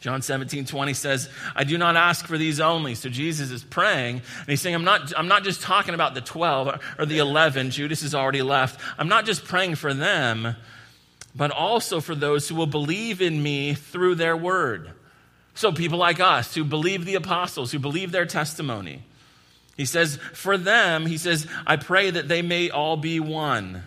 John 0.00 0.20
17, 0.20 0.66
20 0.66 0.94
says, 0.94 1.30
I 1.54 1.64
do 1.64 1.78
not 1.78 1.96
ask 1.96 2.26
for 2.26 2.36
these 2.36 2.60
only. 2.60 2.94
So 2.94 3.08
Jesus 3.08 3.50
is 3.50 3.64
praying, 3.64 4.16
and 4.16 4.46
he's 4.46 4.60
saying, 4.60 4.74
I'm 4.74 4.84
not, 4.84 5.12
I'm 5.16 5.28
not 5.28 5.44
just 5.44 5.62
talking 5.62 5.94
about 5.94 6.14
the 6.14 6.20
12 6.20 6.80
or 6.98 7.06
the 7.06 7.18
11. 7.18 7.70
Judas 7.70 8.02
has 8.02 8.14
already 8.14 8.42
left. 8.42 8.80
I'm 8.98 9.08
not 9.08 9.24
just 9.24 9.44
praying 9.44 9.76
for 9.76 9.94
them, 9.94 10.56
but 11.34 11.50
also 11.50 12.00
for 12.00 12.14
those 12.14 12.48
who 12.48 12.54
will 12.54 12.66
believe 12.66 13.20
in 13.20 13.42
me 13.42 13.74
through 13.74 14.14
their 14.14 14.36
word. 14.36 14.92
So 15.54 15.72
people 15.72 15.98
like 15.98 16.20
us 16.20 16.54
who 16.54 16.64
believe 16.64 17.04
the 17.04 17.14
apostles, 17.14 17.72
who 17.72 17.78
believe 17.78 18.12
their 18.12 18.26
testimony. 18.26 19.02
He 19.76 19.84
says, 19.84 20.18
For 20.32 20.56
them, 20.56 21.06
he 21.06 21.16
says, 21.16 21.46
I 21.66 21.76
pray 21.76 22.10
that 22.10 22.28
they 22.28 22.42
may 22.42 22.70
all 22.70 22.96
be 22.96 23.20
one 23.20 23.84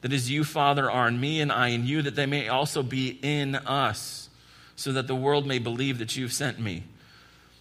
That 0.00 0.12
is, 0.12 0.30
you, 0.30 0.44
Father, 0.44 0.90
are 0.90 1.08
in 1.08 1.20
me 1.20 1.40
and 1.40 1.52
I 1.52 1.68
in 1.68 1.86
you, 1.86 2.02
that 2.02 2.14
they 2.14 2.26
may 2.26 2.48
also 2.48 2.82
be 2.82 3.18
in 3.22 3.54
us, 3.54 4.30
so 4.74 4.92
that 4.92 5.06
the 5.06 5.14
world 5.14 5.46
may 5.46 5.58
believe 5.58 5.98
that 5.98 6.16
you've 6.16 6.32
sent 6.32 6.58
me. 6.58 6.84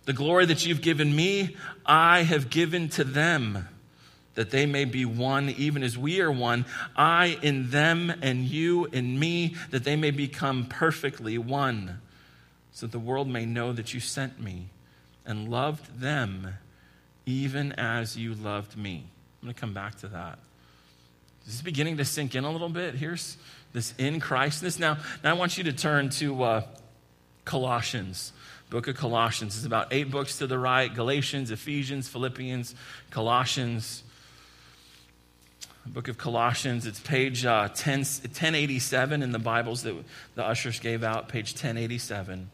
The 0.05 0.13
glory 0.13 0.45
that 0.45 0.65
you've 0.65 0.81
given 0.81 1.13
me, 1.13 1.57
I 1.85 2.23
have 2.23 2.49
given 2.49 2.87
to 2.89 3.03
them, 3.03 3.67
that 4.35 4.51
they 4.51 4.65
may 4.65 4.85
be 4.85 5.05
one, 5.05 5.49
even 5.49 5.83
as 5.83 5.97
we 5.97 6.21
are 6.21 6.31
one. 6.31 6.65
I 6.95 7.37
in 7.41 7.71
them 7.71 8.13
and 8.21 8.45
you 8.45 8.85
in 8.85 9.19
me, 9.19 9.55
that 9.71 9.83
they 9.83 9.95
may 9.95 10.11
become 10.11 10.65
perfectly 10.65 11.37
one, 11.37 11.99
so 12.71 12.85
that 12.85 12.91
the 12.91 12.99
world 12.99 13.27
may 13.27 13.45
know 13.45 13.73
that 13.73 13.93
you 13.93 13.99
sent 13.99 14.39
me 14.39 14.67
and 15.25 15.49
loved 15.49 15.99
them, 15.99 16.55
even 17.25 17.73
as 17.73 18.17
you 18.17 18.33
loved 18.33 18.77
me. 18.77 19.05
I'm 19.41 19.47
going 19.47 19.53
to 19.53 19.59
come 19.59 19.73
back 19.73 19.99
to 19.99 20.07
that. 20.07 20.39
Is 21.41 21.45
this 21.45 21.55
is 21.55 21.61
beginning 21.61 21.97
to 21.97 22.05
sink 22.05 22.35
in 22.35 22.43
a 22.43 22.51
little 22.51 22.69
bit? 22.69 22.95
Here's 22.95 23.37
this 23.73 23.93
in 23.97 24.19
Christness. 24.19 24.79
Now, 24.79 24.97
now 25.23 25.31
I 25.31 25.33
want 25.33 25.57
you 25.57 25.63
to 25.65 25.73
turn 25.73 26.09
to 26.11 26.43
uh, 26.43 26.61
Colossians. 27.45 28.33
Book 28.69 28.87
of 28.87 28.95
Colossians. 28.95 29.57
It's 29.57 29.65
about 29.65 29.87
eight 29.91 30.11
books 30.11 30.37
to 30.37 30.47
the 30.47 30.59
right 30.59 30.93
Galatians, 30.93 31.49
Ephesians, 31.49 32.07
Philippians, 32.07 32.75
Colossians. 33.09 34.03
Book 35.93 36.07
of 36.07 36.19
Colossians. 36.19 36.85
It's 36.85 36.99
page 36.99 37.45
uh, 37.45 37.67
10, 37.69 37.99
1087 37.99 39.23
in 39.23 39.31
the 39.31 39.39
Bibles 39.39 39.81
that 39.83 39.95
the 40.35 40.45
ushers 40.45 40.79
gave 40.79 41.03
out, 41.03 41.29
page 41.29 41.53
1087. 41.53 42.51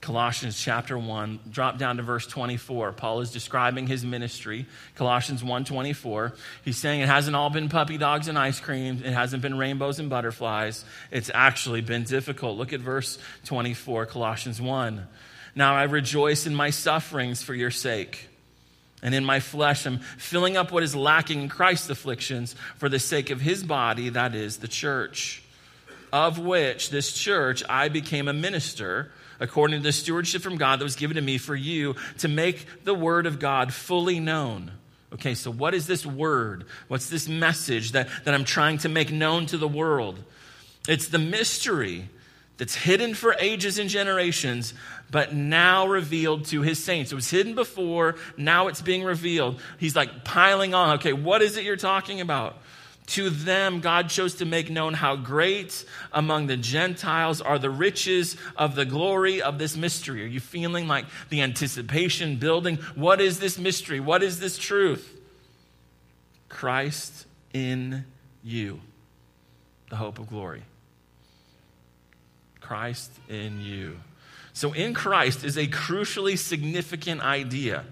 Colossians 0.00 0.58
chapter 0.58 0.98
1, 0.98 1.40
drop 1.50 1.76
down 1.76 1.98
to 1.98 2.02
verse 2.02 2.26
24. 2.26 2.92
Paul 2.92 3.20
is 3.20 3.30
describing 3.30 3.86
his 3.86 4.04
ministry. 4.06 4.66
Colossians 4.96 5.44
1:24. 5.44 6.32
He's 6.64 6.78
saying 6.78 7.02
it 7.02 7.08
hasn't 7.08 7.36
all 7.36 7.50
been 7.50 7.68
puppy 7.68 7.98
dogs 7.98 8.26
and 8.26 8.38
ice 8.38 8.58
cream. 8.58 9.02
It 9.04 9.12
hasn't 9.12 9.42
been 9.42 9.56
rainbows 9.56 9.98
and 9.98 10.08
butterflies. 10.08 10.84
It's 11.10 11.30
actually 11.32 11.82
been 11.82 12.04
difficult. 12.04 12.56
Look 12.56 12.72
at 12.72 12.80
verse 12.80 13.18
24, 13.44 14.06
Colossians 14.06 14.60
1. 14.60 15.06
Now 15.54 15.76
I 15.76 15.82
rejoice 15.84 16.46
in 16.46 16.54
my 16.54 16.70
sufferings 16.70 17.42
for 17.42 17.54
your 17.54 17.70
sake. 17.70 18.30
And 19.02 19.14
in 19.14 19.24
my 19.24 19.40
flesh, 19.40 19.84
I'm 19.84 19.98
filling 19.98 20.56
up 20.56 20.70
what 20.70 20.84
is 20.84 20.94
lacking 20.94 21.42
in 21.42 21.48
Christ's 21.48 21.90
afflictions 21.90 22.54
for 22.76 22.88
the 22.88 23.00
sake 23.00 23.30
of 23.30 23.40
his 23.40 23.64
body, 23.64 24.10
that 24.10 24.34
is, 24.34 24.58
the 24.58 24.68
church, 24.68 25.42
of 26.12 26.38
which 26.38 26.90
this 26.90 27.12
church 27.12 27.64
I 27.68 27.88
became 27.88 28.28
a 28.28 28.32
minister 28.32 29.10
according 29.40 29.80
to 29.80 29.82
the 29.82 29.92
stewardship 29.92 30.40
from 30.40 30.56
God 30.56 30.78
that 30.78 30.84
was 30.84 30.94
given 30.94 31.16
to 31.16 31.20
me 31.20 31.36
for 31.36 31.56
you 31.56 31.96
to 32.18 32.28
make 32.28 32.84
the 32.84 32.94
word 32.94 33.26
of 33.26 33.40
God 33.40 33.72
fully 33.72 34.20
known. 34.20 34.70
Okay, 35.12 35.34
so 35.34 35.50
what 35.50 35.74
is 35.74 35.88
this 35.88 36.06
word? 36.06 36.64
What's 36.88 37.10
this 37.10 37.28
message 37.28 37.92
that, 37.92 38.08
that 38.24 38.34
I'm 38.34 38.44
trying 38.44 38.78
to 38.78 38.88
make 38.88 39.10
known 39.10 39.46
to 39.46 39.58
the 39.58 39.68
world? 39.68 40.18
It's 40.88 41.08
the 41.08 41.18
mystery 41.18 42.08
that's 42.62 42.76
hidden 42.76 43.12
for 43.12 43.34
ages 43.40 43.76
and 43.76 43.90
generations, 43.90 44.72
but 45.10 45.34
now 45.34 45.88
revealed 45.88 46.44
to 46.44 46.62
his 46.62 46.80
saints. 46.80 47.10
It 47.10 47.16
was 47.16 47.28
hidden 47.28 47.56
before, 47.56 48.14
now 48.36 48.68
it's 48.68 48.80
being 48.80 49.02
revealed. 49.02 49.60
He's 49.80 49.96
like 49.96 50.22
piling 50.22 50.72
on. 50.72 50.94
Okay, 50.94 51.12
what 51.12 51.42
is 51.42 51.56
it 51.56 51.64
you're 51.64 51.74
talking 51.74 52.20
about? 52.20 52.56
To 53.06 53.30
them, 53.30 53.80
God 53.80 54.10
chose 54.10 54.36
to 54.36 54.44
make 54.44 54.70
known 54.70 54.94
how 54.94 55.16
great 55.16 55.84
among 56.12 56.46
the 56.46 56.56
Gentiles 56.56 57.40
are 57.40 57.58
the 57.58 57.68
riches 57.68 58.36
of 58.54 58.76
the 58.76 58.84
glory 58.84 59.42
of 59.42 59.58
this 59.58 59.76
mystery. 59.76 60.22
Are 60.22 60.28
you 60.28 60.38
feeling 60.38 60.86
like 60.86 61.06
the 61.30 61.42
anticipation 61.42 62.36
building? 62.36 62.76
What 62.94 63.20
is 63.20 63.40
this 63.40 63.58
mystery? 63.58 63.98
What 63.98 64.22
is 64.22 64.38
this 64.38 64.56
truth? 64.56 65.20
Christ 66.48 67.26
in 67.52 68.04
you, 68.44 68.78
the 69.90 69.96
hope 69.96 70.20
of 70.20 70.28
glory. 70.28 70.62
Christ 72.72 73.12
in 73.28 73.60
you. 73.60 74.00
So, 74.54 74.72
in 74.72 74.94
Christ 74.94 75.44
is 75.44 75.58
a 75.58 75.66
crucially 75.66 76.38
significant 76.38 77.20
idea. 77.20 77.84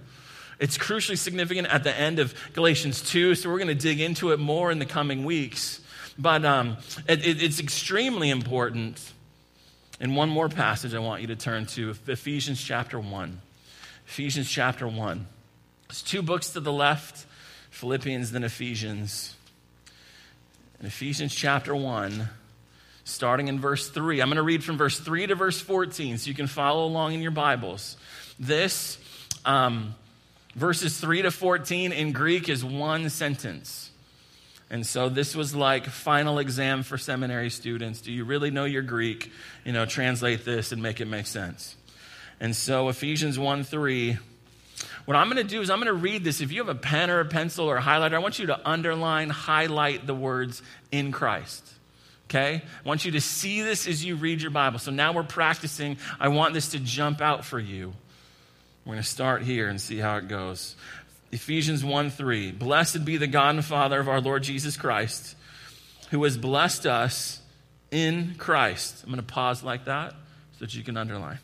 It's 0.59 0.79
crucially 0.79 1.19
significant 1.19 1.69
at 1.69 1.85
the 1.85 1.95
end 1.95 2.19
of 2.19 2.35
Galatians 2.55 3.03
2, 3.03 3.35
so 3.35 3.51
we're 3.51 3.59
going 3.59 3.69
to 3.69 3.75
dig 3.75 4.01
into 4.01 4.31
it 4.33 4.41
more 4.41 4.71
in 4.71 4.79
the 4.79 4.87
coming 4.87 5.27
weeks. 5.27 5.83
But 6.19 6.47
um, 6.47 6.79
it, 7.07 7.27
it, 7.27 7.43
it's 7.43 7.61
extremely 7.61 8.31
important. 8.31 9.13
And 10.01 10.17
one 10.17 10.31
more 10.31 10.49
passage 10.49 10.95
I 10.95 10.99
want 10.99 11.21
you 11.21 11.27
to 11.27 11.37
turn 11.37 11.67
to 11.67 11.95
Ephesians 12.07 12.59
chapter 12.65 12.99
1. 12.99 13.39
Ephesians 14.07 14.51
chapter 14.51 14.89
1. 14.89 15.27
It's 15.91 16.01
two 16.01 16.23
books 16.23 16.55
to 16.55 16.61
the 16.61 16.73
left 16.73 17.27
Philippians, 17.69 18.33
then 18.33 18.45
Ephesians. 18.45 19.37
In 20.81 20.87
Ephesians 20.87 21.35
chapter 21.35 21.77
1, 21.77 22.31
starting 23.11 23.49
in 23.49 23.61
verse 23.61 23.89
3. 23.89 24.21
I'm 24.21 24.29
going 24.29 24.37
to 24.37 24.43
read 24.43 24.65
from 24.65 24.79
verse 24.79 24.99
3 24.99 25.27
to 25.29 25.35
verse 25.35 25.61
14 25.61 26.19
so 26.19 26.29
you 26.29 26.35
can 26.35 26.47
follow 26.47 26.87
along 26.87 27.15
in 27.15 27.23
your 27.23 27.31
Bibles. 27.31 27.97
This 28.39 28.99
um, 29.45 29.95
Verses 30.55 30.99
3 30.99 31.23
to 31.23 31.31
14 31.31 31.93
in 31.93 32.13
Greek 32.13 32.49
is 32.49 32.65
one 32.65 33.09
sentence. 33.09 33.91
And 34.69 34.87
so 34.87 35.09
this 35.09 35.35
was 35.35 35.55
like 35.55 35.87
final 35.87 36.39
exam 36.39 36.83
for 36.83 36.99
seminary 36.99 37.51
students. 37.51 38.01
Do 38.01 38.13
you 38.13 38.25
really 38.25 38.51
know 38.51 38.65
your 38.65 38.83
Greek? 38.83 39.31
You 39.65 39.73
know, 39.73 39.87
translate 39.87 40.45
this 40.45 40.73
and 40.73 40.83
make 40.83 41.01
it 41.01 41.07
make 41.07 41.27
sense. 41.27 41.77
And 42.41 42.55
so 42.55 42.89
Ephesians 42.89 43.39
1 43.39 43.65
3. 43.65 44.19
What 45.05 45.17
I'm 45.17 45.31
going 45.31 45.45
to 45.45 45.49
do 45.49 45.61
is 45.61 45.71
I'm 45.71 45.79
going 45.79 45.87
to 45.87 45.93
read 45.93 46.25
this. 46.25 46.41
If 46.41 46.53
you 46.53 46.59
have 46.59 46.69
a 46.69 46.79
pen 46.79 47.11
or 47.11 47.21
a 47.21 47.25
pencil 47.25 47.67
or 47.67 47.77
a 47.77 47.83
highlighter, 47.83 48.15
I 48.15 48.19
want 48.19 48.39
you 48.39 48.47
to 48.47 48.69
underline, 48.69 49.31
highlight 49.31 50.07
the 50.07 50.15
words 50.15 50.63
in 50.91 51.13
Christ. 51.13 51.65
Okay? 52.31 52.63
I 52.63 52.89
want 52.89 53.05
you 53.05 53.11
to 53.13 53.21
see 53.21 53.63
this 53.63 53.89
as 53.89 54.05
you 54.05 54.15
read 54.15 54.41
your 54.41 54.53
Bible. 54.53 54.79
So 54.79 54.93
now 54.93 55.13
we're 55.13 55.25
practicing. 55.25 55.97
I 56.21 56.29
want 56.29 56.55
this 56.55 56.69
to 56.71 56.79
jump 56.79 57.21
out 57.21 57.45
for 57.45 57.59
you. 57.59 57.93
We're 58.85 58.95
going 58.95 59.03
to 59.03 59.09
start 59.09 59.43
here 59.43 59.69
and 59.69 59.81
see 59.81 59.99
how 59.99 60.17
it 60.17 60.29
goes. 60.29 60.77
Ephesians 61.33 61.85
1 61.85 62.11
3. 62.11 62.53
Blessed 62.53 63.05
be 63.05 63.17
the 63.17 63.27
God 63.27 63.57
and 63.57 63.65
Father 63.65 63.99
of 63.99 64.09
our 64.09 64.21
Lord 64.21 64.45
Jesus 64.45 64.77
Christ, 64.77 65.35
who 66.11 66.23
has 66.23 66.39
blessed 66.39 66.87
us 66.87 67.41
in 67.91 68.37
Christ. 68.39 69.03
I'm 69.03 69.11
going 69.11 69.25
to 69.25 69.27
pause 69.27 69.65
like 69.65 69.87
that 69.87 70.13
so 70.13 70.61
that 70.61 70.75
you 70.75 70.85
can 70.85 70.97
underline. 70.97 71.41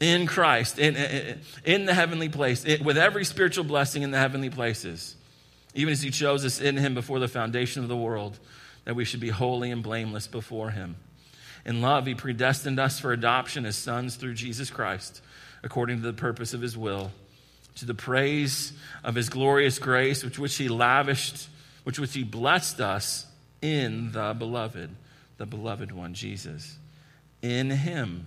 In 0.00 0.26
Christ, 0.26 0.78
in, 0.78 0.96
in, 0.96 1.40
in 1.64 1.84
the 1.84 1.94
heavenly 1.94 2.30
place, 2.30 2.64
in, 2.64 2.84
with 2.84 2.96
every 2.96 3.24
spiritual 3.24 3.64
blessing 3.64 4.02
in 4.02 4.10
the 4.10 4.18
heavenly 4.18 4.50
places, 4.50 5.14
even 5.74 5.92
as 5.92 6.00
He 6.00 6.10
chose 6.10 6.42
us 6.44 6.58
in 6.58 6.78
Him 6.78 6.94
before 6.94 7.18
the 7.18 7.28
foundation 7.28 7.82
of 7.82 7.88
the 7.88 7.96
world, 7.96 8.38
that 8.84 8.96
we 8.96 9.04
should 9.04 9.20
be 9.20 9.30
holy 9.30 9.70
and 9.70 9.82
blameless 9.82 10.26
before 10.26 10.70
Him. 10.70 10.96
In 11.64 11.80
love, 11.80 12.06
He 12.06 12.14
predestined 12.14 12.78
us 12.78 12.98
for 12.98 13.12
adoption 13.12 13.66
as 13.66 13.76
sons 13.76 14.16
through 14.16 14.34
Jesus 14.34 14.70
Christ 14.70 15.22
according 15.64 15.96
to 15.96 16.02
the 16.02 16.12
purpose 16.12 16.54
of 16.54 16.60
his 16.60 16.76
will, 16.76 17.10
to 17.76 17.86
the 17.86 17.94
praise 17.94 18.72
of 19.02 19.16
his 19.16 19.30
glorious 19.30 19.78
grace, 19.78 20.22
which 20.22 20.38
which 20.38 20.54
he 20.56 20.68
lavished, 20.68 21.48
which 21.82 21.98
which 21.98 22.14
he 22.14 22.22
blessed 22.22 22.80
us 22.80 23.26
in 23.62 24.12
the 24.12 24.34
beloved, 24.38 24.90
the 25.38 25.46
beloved 25.46 25.90
one, 25.90 26.12
Jesus. 26.14 26.76
In 27.42 27.70
him 27.70 28.26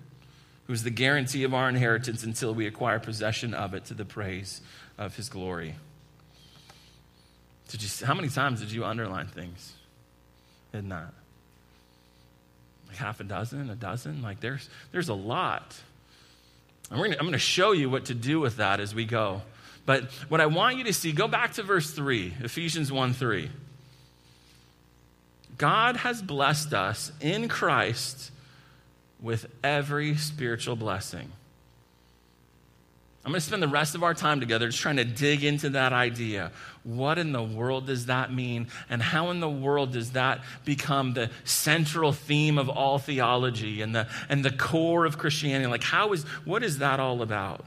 who 0.71 0.75
is 0.75 0.83
the 0.83 0.89
guarantee 0.89 1.43
of 1.43 1.53
our 1.53 1.67
inheritance 1.67 2.23
until 2.23 2.53
we 2.53 2.65
acquire 2.65 2.97
possession 2.97 3.53
of 3.53 3.73
it 3.73 3.83
to 3.83 3.93
the 3.93 4.05
praise 4.05 4.61
of 4.97 5.13
his 5.17 5.27
glory. 5.27 5.75
Did 7.67 7.83
you, 7.83 8.05
how 8.05 8.13
many 8.13 8.29
times 8.29 8.61
did 8.61 8.71
you 8.71 8.85
underline 8.85 9.27
things? 9.27 9.73
Did 10.71 10.85
not. 10.85 11.13
Like 12.87 12.95
half 12.95 13.19
a 13.19 13.25
dozen, 13.25 13.69
a 13.69 13.75
dozen? 13.75 14.21
Like 14.21 14.39
there's, 14.39 14.69
there's 14.93 15.09
a 15.09 15.13
lot. 15.13 15.75
I'm 16.89 16.99
going 16.99 17.33
to 17.33 17.37
show 17.37 17.73
you 17.73 17.89
what 17.89 18.05
to 18.05 18.13
do 18.13 18.39
with 18.39 18.55
that 18.55 18.79
as 18.79 18.95
we 18.95 19.03
go. 19.03 19.41
But 19.85 20.05
what 20.29 20.39
I 20.39 20.45
want 20.45 20.77
you 20.77 20.85
to 20.85 20.93
see, 20.93 21.11
go 21.11 21.27
back 21.27 21.55
to 21.55 21.63
verse 21.63 21.91
3, 21.91 22.33
Ephesians 22.39 22.93
1 22.93 23.11
3. 23.11 23.49
God 25.57 25.97
has 25.97 26.21
blessed 26.21 26.73
us 26.73 27.11
in 27.19 27.49
Christ 27.49 28.31
with 29.21 29.45
every 29.63 30.15
spiritual 30.15 30.75
blessing. 30.75 31.31
I'm 33.23 33.31
going 33.31 33.39
to 33.39 33.45
spend 33.45 33.61
the 33.61 33.67
rest 33.67 33.93
of 33.93 34.01
our 34.01 34.15
time 34.15 34.39
together 34.39 34.67
just 34.67 34.81
trying 34.81 34.97
to 34.97 35.05
dig 35.05 35.43
into 35.43 35.69
that 35.71 35.93
idea. 35.93 36.51
What 36.83 37.19
in 37.19 37.33
the 37.33 37.43
world 37.43 37.85
does 37.85 38.07
that 38.07 38.33
mean? 38.33 38.67
And 38.89 38.99
how 38.99 39.29
in 39.29 39.39
the 39.39 39.49
world 39.49 39.93
does 39.93 40.13
that 40.13 40.41
become 40.65 41.13
the 41.13 41.29
central 41.43 42.13
theme 42.13 42.57
of 42.57 42.67
all 42.67 42.97
theology 42.97 43.83
and 43.83 43.93
the, 43.93 44.07
and 44.27 44.43
the 44.43 44.49
core 44.49 45.05
of 45.05 45.19
Christianity? 45.19 45.69
Like, 45.69 45.83
how 45.83 46.13
is, 46.13 46.23
what 46.45 46.63
is 46.63 46.79
that 46.79 46.99
all 46.99 47.21
about? 47.21 47.63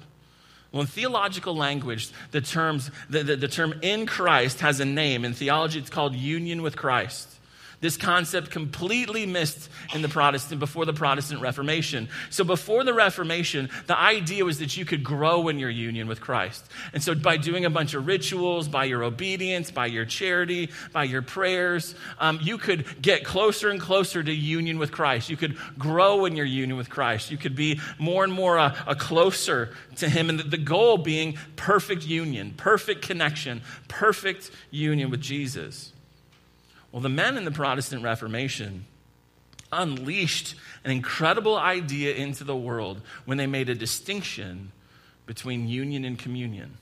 Well, 0.73 0.81
in 0.81 0.89
theological 0.89 1.55
language, 1.55 2.11
the, 2.33 2.41
terms, 2.41 2.91
the, 3.09 3.23
the, 3.23 3.37
the 3.37 3.47
term 3.47 3.79
in 3.81 4.07
Christ 4.07 4.59
has 4.59 4.81
a 4.81 4.85
name. 4.85 5.25
In 5.25 5.35
theology, 5.35 5.79
it's 5.79 5.89
called 5.89 6.17
union 6.17 6.63
with 6.63 6.75
Christ. 6.75 7.29
This 7.85 7.99
concept 7.99 8.51
completely 8.51 9.27
missed 9.27 9.69
in 9.95 10.01
the 10.01 10.09
Protestant 10.09 10.59
before 10.59 10.87
the 10.87 10.95
Protestant 10.95 11.43
Reformation. 11.43 12.09
So 12.31 12.43
before 12.43 12.83
the 12.83 12.95
Reformation, 12.95 13.69
the 13.89 13.99
idea 13.99 14.43
was 14.43 14.61
that 14.61 14.75
you 14.75 14.87
could 14.87 15.05
grow 15.05 15.49
in 15.49 15.59
your 15.59 15.69
union 15.69 16.09
with 16.09 16.19
Christ. 16.19 16.67
And 16.95 17.03
so 17.03 17.15
by 17.15 17.37
doing 17.37 17.67
a 17.67 17.69
bunch 17.69 17.93
of 17.93 18.07
rituals, 18.07 18.69
by 18.69 18.85
your 18.85 19.03
obedience, 19.05 19.71
by 19.71 19.85
your 19.85 20.07
charity, 20.07 20.71
by 20.95 21.05
your 21.05 21.21
prayers, 21.21 21.95
um, 22.21 22.39
you 22.43 22.57
could 22.57 23.03
get 23.03 23.23
closer 23.23 23.69
and 23.69 23.79
closer 23.79 24.23
to 24.23 24.33
union 24.33 24.79
with 24.79 24.91
Christ. 24.91 25.29
You 25.29 25.37
could 25.37 25.59
grow 25.79 26.25
in 26.25 26.37
your 26.37 26.47
union 26.47 26.79
with 26.79 26.89
Christ. 26.89 27.31
You 27.31 27.37
could 27.37 27.55
be 27.55 27.83
more 27.99 28.25
and 28.25 28.33
more 28.33 28.57
a, 28.57 28.75
a 28.87 28.95
closer 28.95 29.75
to 29.97 30.09
Him. 30.09 30.31
And 30.31 30.41
the, 30.41 30.45
the 30.45 30.57
goal 30.57 30.97
being 30.97 31.37
perfect 31.57 32.07
union, 32.07 32.55
perfect 32.57 33.03
connection, 33.03 33.61
perfect 33.89 34.51
union 34.71 35.11
with 35.11 35.21
Jesus. 35.21 35.93
Well, 36.95 37.01
the 37.01 37.09
men 37.09 37.37
in 37.37 37.45
the 37.45 37.51
Protestant 37.51 38.05
Reformation 38.05 38.85
unleashed 39.73 40.55
an 40.85 40.93
incredible 40.93 41.57
idea 41.57 42.15
into 42.15 42.45
the 42.45 42.55
world 42.55 43.01
when 43.25 43.37
they 43.37 43.49
made 43.49 43.69
a 43.69 43.75
distinction 43.75 44.71
between 45.27 45.67
union 45.67 46.05
and 46.05 46.17
communion. 46.17 46.77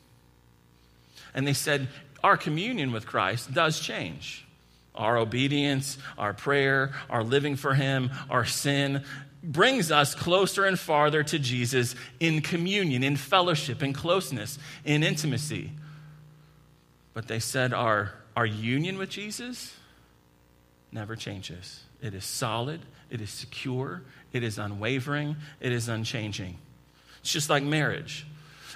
And 1.33 1.47
they 1.47 1.54
said, 1.54 1.88
our 2.22 2.37
communion 2.37 2.92
with 2.92 3.07
Christ 3.07 3.55
does 3.55 3.81
change. 3.81 4.44
Our 4.94 5.16
obedience, 5.16 5.96
our 6.18 6.35
prayer, 6.35 6.92
our 7.09 7.25
living 7.25 7.57
for 7.57 7.72
Him, 7.72 8.11
our 8.29 8.44
sin 8.44 9.05
brings 9.42 9.90
us 9.90 10.14
closer 10.14 10.66
and 10.66 10.79
farther 10.79 11.22
to 11.22 11.38
Jesus 11.38 11.94
in 12.20 12.42
communion, 12.42 13.03
in 13.03 13.16
fellowship, 13.16 13.83
in 13.83 13.94
closeness, 13.94 14.59
in 14.85 15.05
intimacy. 15.05 15.72
But 17.14 17.29
they 17.29 17.38
said 17.38 17.72
our, 17.72 18.12
our 18.37 18.44
union 18.44 18.98
with 18.98 19.09
Jesus 19.09 19.72
never 20.92 21.16
changes. 21.16 21.83
It 22.00 22.14
is 22.14 22.24
solid, 22.24 22.81
it 23.11 23.20
is 23.20 23.31
secure, 23.31 24.02
it 24.33 24.42
is 24.42 24.59
unwavering, 24.59 25.37
it 25.61 25.72
is 25.72 25.88
unchanging. 25.88 26.59
It's 27.20 27.33
just 27.33 27.48
like 27.48 27.62
marriage. 27.62 28.26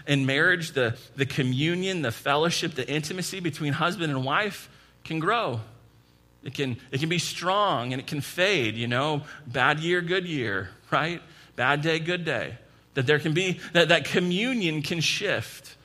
In 0.06 0.24
marriage, 0.24 0.72
the, 0.72 0.96
the 1.16 1.26
communion, 1.26 2.02
the 2.02 2.12
fellowship, 2.12 2.74
the 2.74 2.88
intimacy 2.88 3.40
between 3.40 3.72
husband 3.72 4.12
and 4.12 4.24
wife 4.24 4.68
can 5.04 5.18
grow. 5.18 5.60
It 6.44 6.54
can, 6.54 6.76
it 6.92 7.00
can 7.00 7.08
be 7.08 7.18
strong 7.18 7.92
and 7.92 8.00
it 8.00 8.06
can 8.06 8.20
fade, 8.20 8.76
you 8.76 8.86
know, 8.86 9.22
bad 9.46 9.80
year, 9.80 10.00
good 10.00 10.26
year, 10.26 10.70
right? 10.90 11.20
Bad 11.56 11.82
day, 11.82 11.98
good 11.98 12.24
day. 12.24 12.56
That 12.94 13.06
there 13.06 13.18
can 13.18 13.34
be, 13.34 13.60
that, 13.72 13.88
that 13.88 14.04
communion 14.04 14.82
can 14.82 15.00
shift. 15.00 15.76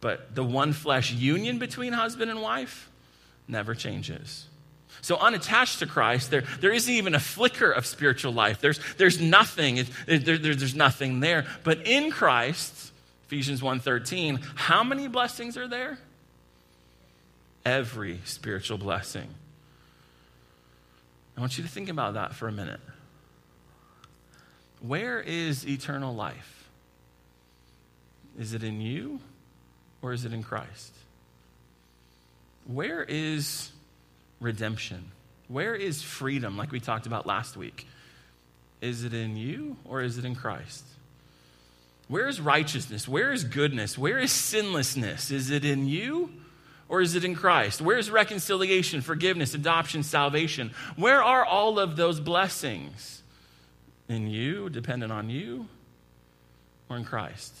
But 0.00 0.34
the 0.34 0.44
one 0.44 0.72
flesh 0.72 1.12
union 1.12 1.58
between 1.58 1.92
husband 1.92 2.30
and 2.30 2.40
wife 2.40 2.90
never 3.48 3.74
changes. 3.74 4.46
So, 5.02 5.16
unattached 5.16 5.80
to 5.80 5.86
Christ, 5.86 6.30
there, 6.30 6.44
there 6.60 6.72
isn't 6.72 6.92
even 6.92 7.16
a 7.16 7.20
flicker 7.20 7.72
of 7.72 7.86
spiritual 7.86 8.32
life. 8.32 8.60
There's, 8.60 8.78
there's 8.98 9.20
nothing. 9.20 9.84
There, 10.06 10.18
there, 10.18 10.38
there's 10.38 10.76
nothing 10.76 11.18
there. 11.18 11.44
But 11.64 11.88
in 11.88 12.12
Christ, 12.12 12.92
Ephesians 13.26 13.60
1.13, 13.60 14.40
how 14.54 14.84
many 14.84 15.08
blessings 15.08 15.56
are 15.56 15.66
there? 15.66 15.98
Every 17.64 18.20
spiritual 18.24 18.78
blessing. 18.78 19.26
I 21.36 21.40
want 21.40 21.58
you 21.58 21.64
to 21.64 21.70
think 21.70 21.88
about 21.88 22.14
that 22.14 22.34
for 22.34 22.46
a 22.46 22.52
minute. 22.52 22.80
Where 24.82 25.20
is 25.20 25.66
eternal 25.66 26.14
life? 26.14 26.68
Is 28.38 28.54
it 28.54 28.62
in 28.62 28.80
you 28.80 29.18
or 30.00 30.12
is 30.12 30.24
it 30.24 30.32
in 30.32 30.44
Christ? 30.44 30.94
Where 32.66 33.02
is 33.02 33.71
redemption? 34.42 35.10
Where 35.48 35.74
is 35.74 36.02
freedom, 36.02 36.56
like 36.56 36.72
we 36.72 36.80
talked 36.80 37.06
about 37.06 37.26
last 37.26 37.56
week? 37.56 37.86
Is 38.80 39.04
it 39.04 39.14
in 39.14 39.36
you 39.36 39.76
or 39.84 40.02
is 40.02 40.18
it 40.18 40.24
in 40.24 40.34
Christ? 40.34 40.84
Where 42.08 42.28
is 42.28 42.40
righteousness? 42.40 43.06
Where 43.08 43.32
is 43.32 43.44
goodness? 43.44 43.96
Where 43.96 44.18
is 44.18 44.32
sinlessness? 44.32 45.30
Is 45.30 45.50
it 45.50 45.64
in 45.64 45.86
you 45.86 46.30
or 46.88 47.00
is 47.00 47.14
it 47.14 47.24
in 47.24 47.34
Christ? 47.34 47.80
Where 47.80 47.96
is 47.96 48.10
reconciliation, 48.10 49.00
forgiveness, 49.00 49.54
adoption, 49.54 50.02
salvation? 50.02 50.72
Where 50.96 51.22
are 51.22 51.44
all 51.44 51.78
of 51.78 51.96
those 51.96 52.20
blessings? 52.20 53.22
In 54.08 54.28
you, 54.28 54.68
dependent 54.68 55.12
on 55.12 55.30
you, 55.30 55.68
or 56.90 56.98
in 56.98 57.04
Christ? 57.04 57.54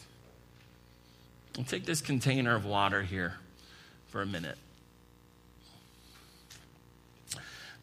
I'll 1.56 1.64
take 1.64 1.86
this 1.86 2.00
container 2.00 2.54
of 2.54 2.66
water 2.66 3.02
here 3.02 3.34
for 4.08 4.20
a 4.20 4.26
minute. 4.26 4.58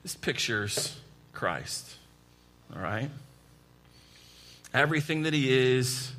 This 0.03 0.15
pictures 0.15 0.97
Christ, 1.33 1.95
all 2.75 2.81
right? 2.81 3.09
Everything 4.73 5.23
that 5.23 5.33
he 5.33 5.51
is, 5.51 6.11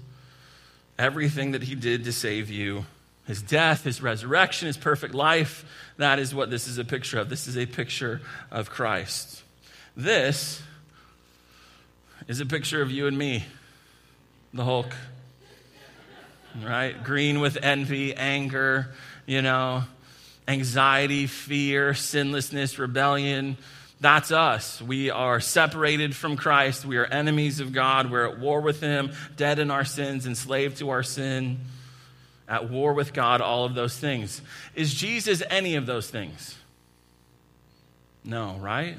everything 0.98 1.52
that 1.52 1.62
he 1.62 1.74
did 1.74 2.04
to 2.04 2.12
save 2.12 2.50
you, 2.50 2.84
his 3.26 3.42
death, 3.42 3.84
his 3.84 4.02
resurrection, 4.02 4.66
his 4.66 4.76
perfect 4.76 5.14
life, 5.14 5.64
that 5.98 6.18
is 6.18 6.34
what 6.34 6.50
this 6.50 6.66
is 6.66 6.78
a 6.78 6.84
picture 6.84 7.18
of. 7.18 7.28
This 7.28 7.46
is 7.46 7.56
a 7.56 7.66
picture 7.66 8.20
of 8.50 8.70
Christ. 8.70 9.42
This 9.96 10.62
is 12.26 12.40
a 12.40 12.46
picture 12.46 12.82
of 12.82 12.90
you 12.90 13.06
and 13.06 13.16
me, 13.16 13.44
the 14.52 14.64
Hulk. 14.64 14.92
Right? 16.64 17.02
Green 17.04 17.40
with 17.40 17.56
envy, 17.62 18.14
anger, 18.14 18.92
you 19.26 19.42
know, 19.42 19.84
anxiety, 20.50 21.26
fear, 21.26 21.94
sinlessness, 21.94 22.78
rebellion. 22.78 23.56
That's 24.00 24.32
us. 24.32 24.82
We 24.82 25.10
are 25.10 25.40
separated 25.40 26.16
from 26.16 26.36
Christ. 26.36 26.84
We 26.84 26.96
are 26.96 27.04
enemies 27.04 27.60
of 27.60 27.72
God. 27.72 28.10
We're 28.10 28.28
at 28.28 28.40
war 28.40 28.60
with 28.60 28.80
Him, 28.80 29.12
dead 29.36 29.58
in 29.58 29.70
our 29.70 29.84
sins, 29.84 30.26
enslaved 30.26 30.78
to 30.78 30.90
our 30.90 31.02
sin, 31.02 31.60
at 32.48 32.68
war 32.68 32.94
with 32.94 33.12
God, 33.12 33.40
all 33.40 33.64
of 33.64 33.74
those 33.74 33.96
things. 33.96 34.42
Is 34.74 34.92
Jesus 34.92 35.42
any 35.50 35.76
of 35.76 35.86
those 35.86 36.10
things? 36.10 36.56
No, 38.24 38.56
right? 38.56 38.96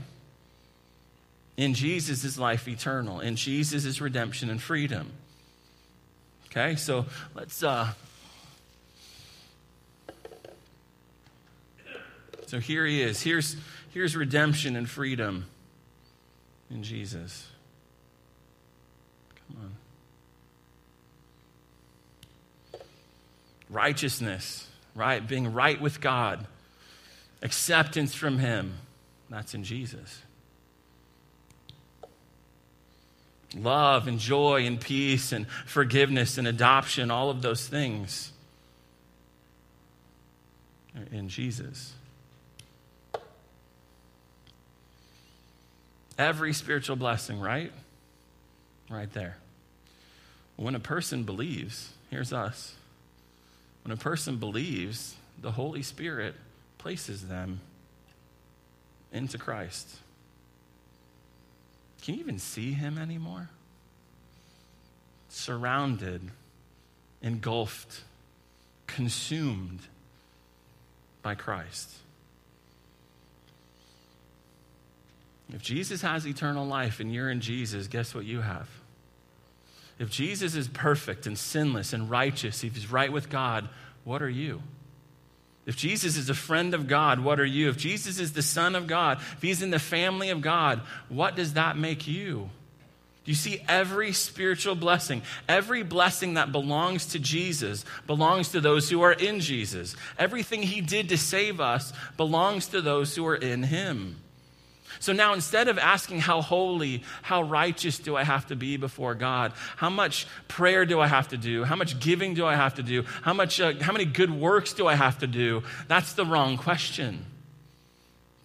In 1.58 1.74
Jesus 1.74 2.24
is 2.24 2.40
life 2.40 2.68
eternal. 2.68 3.20
In 3.20 3.36
Jesus 3.36 3.86
is 3.86 4.00
redemption 4.00 4.50
and 4.50 4.62
freedom. 4.62 5.12
Okay, 6.48 6.76
so 6.76 7.06
let's. 7.36 7.62
Uh, 7.62 7.92
so 12.52 12.60
here 12.60 12.86
he 12.86 13.02
is. 13.02 13.22
Here's, 13.22 13.56
here's 13.92 14.14
redemption 14.14 14.76
and 14.76 14.90
freedom 14.90 15.46
in 16.70 16.84
Jesus. 16.84 17.48
Come 19.48 19.72
on. 22.74 22.82
Righteousness, 23.70 24.68
right? 24.96 25.26
Being 25.26 25.54
right 25.54 25.80
with 25.80 26.02
God, 26.02 26.46
acceptance 27.42 28.14
from 28.14 28.40
Him. 28.40 28.74
That's 29.30 29.54
in 29.54 29.64
Jesus. 29.64 30.22
Love 33.56 34.10
and 34.10 34.20
joy 34.20 34.66
and 34.66 34.78
peace 34.78 35.32
and 35.32 35.48
forgiveness 35.66 36.38
and 36.38 36.50
adoption, 36.50 37.12
all 37.12 37.30
of 37.30 37.42
those 37.42 37.66
things 37.66 38.34
in 41.14 41.30
Jesus. 41.30 41.94
Every 46.22 46.54
spiritual 46.54 46.98
blessing, 46.98 47.40
right? 47.40 47.72
Right 48.92 49.12
there. 49.12 49.38
When 50.56 50.76
a 50.76 50.80
person 50.80 51.24
believes, 51.24 51.94
here's 52.12 52.32
us. 52.32 52.76
When 53.84 53.92
a 53.92 53.98
person 53.98 54.38
believes, 54.38 55.16
the 55.42 55.50
Holy 55.54 55.82
Spirit 55.82 56.36
places 56.78 57.28
them 57.28 57.60
into 59.12 59.40
Christ. 59.40 59.88
Can 62.04 62.14
you 62.14 62.20
even 62.20 62.38
see 62.38 62.74
him 62.74 63.00
anymore? 63.00 63.50
Surrounded, 65.30 66.22
engulfed, 67.24 68.02
consumed 68.86 69.80
by 71.24 71.34
Christ. 71.34 71.90
If 75.54 75.62
Jesus 75.62 76.02
has 76.02 76.26
eternal 76.26 76.66
life 76.66 77.00
and 77.00 77.14
you're 77.14 77.30
in 77.30 77.42
Jesus, 77.42 77.88
guess 77.88 78.16
what 78.16 78.26
you 78.26 78.42
have? 78.42 78.70
If 80.00 80.10
Jesus 80.10 80.56
is 80.56 80.68
perfect 80.68 81.28
and 81.28 81.38
sinless 81.38 81.94
and 81.94 82.10
righteous, 82.10 82.64
if 82.64 82.76
he's 82.76 82.92
right 82.92 83.12
with 83.12 83.30
God, 83.30 83.70
what 84.04 84.22
are 84.22 84.30
you? 84.30 84.64
If 85.66 85.78
Jesus 85.78 86.18
is 86.18 86.30
a 86.30 86.34
friend 86.34 86.74
of 86.74 86.88
God, 86.88 87.20
what 87.20 87.40
are 87.40 87.46
you? 87.46 87.70
If 87.70 87.78
Jesus 87.78 88.20
is 88.20 88.34
the 88.34 88.42
Son 88.42 88.76
of 88.76 88.88
God, 88.88 89.20
if 89.20 89.42
he's 89.42 89.62
in 89.62 89.70
the 89.70 89.78
family 89.78 90.30
of 90.30 90.42
God, 90.42 90.82
what 91.08 91.36
does 91.36 91.54
that 91.54 91.78
make 91.78 92.08
you? 92.08 92.50
Do 93.24 93.32
you 93.32 93.36
see 93.36 93.64
every 93.68 94.14
spiritual 94.14 94.74
blessing, 94.74 95.22
every 95.48 95.84
blessing 95.84 96.34
that 96.34 96.52
belongs 96.52 97.08
to 97.08 97.20
Jesus 97.20 97.86
belongs 98.08 98.50
to 98.50 98.62
those 98.62 98.90
who 98.90 99.04
are 99.04 99.14
in 99.14 99.40
Jesus. 99.40 99.96
Everything 100.18 100.64
he 100.64 100.82
did 100.82 101.10
to 101.10 101.18
save 101.18 101.62
us 101.62 101.94
belongs 102.18 102.70
to 102.70 102.82
those 102.82 103.16
who 103.16 103.28
are 103.28 103.36
in 103.36 103.62
him. 103.62 104.16
So 105.02 105.14
now 105.14 105.34
instead 105.34 105.68
of 105.68 105.80
asking 105.80 106.20
how 106.20 106.42
holy, 106.42 107.02
how 107.24 107.42
righteous 107.42 107.98
do 107.98 108.16
I 108.16 108.24
have 108.24 108.46
to 108.48 108.56
be 108.56 108.78
before 108.78 109.16
God, 109.16 109.52
how 109.76 109.90
much 109.90 110.28
prayer 110.48 110.86
do 110.86 111.00
I 111.00 111.08
have 111.08 111.30
to 111.30 111.38
do, 111.38 111.64
how 111.64 111.76
much 111.76 112.00
giving 112.00 112.36
do 112.36 112.46
I 112.46 112.56
have 112.56 112.76
to 112.76 112.84
do, 112.84 113.04
how, 113.24 113.34
much, 113.34 113.60
uh, 113.60 113.74
how 113.82 113.94
many 113.94 114.06
good 114.06 114.32
works 114.32 114.74
do 114.74 114.86
I 114.86 114.94
have 114.94 115.18
to 115.20 115.28
do, 115.28 115.64
that's 115.88 116.14
the 116.14 116.24
wrong 116.24 116.56
question. 116.56 117.26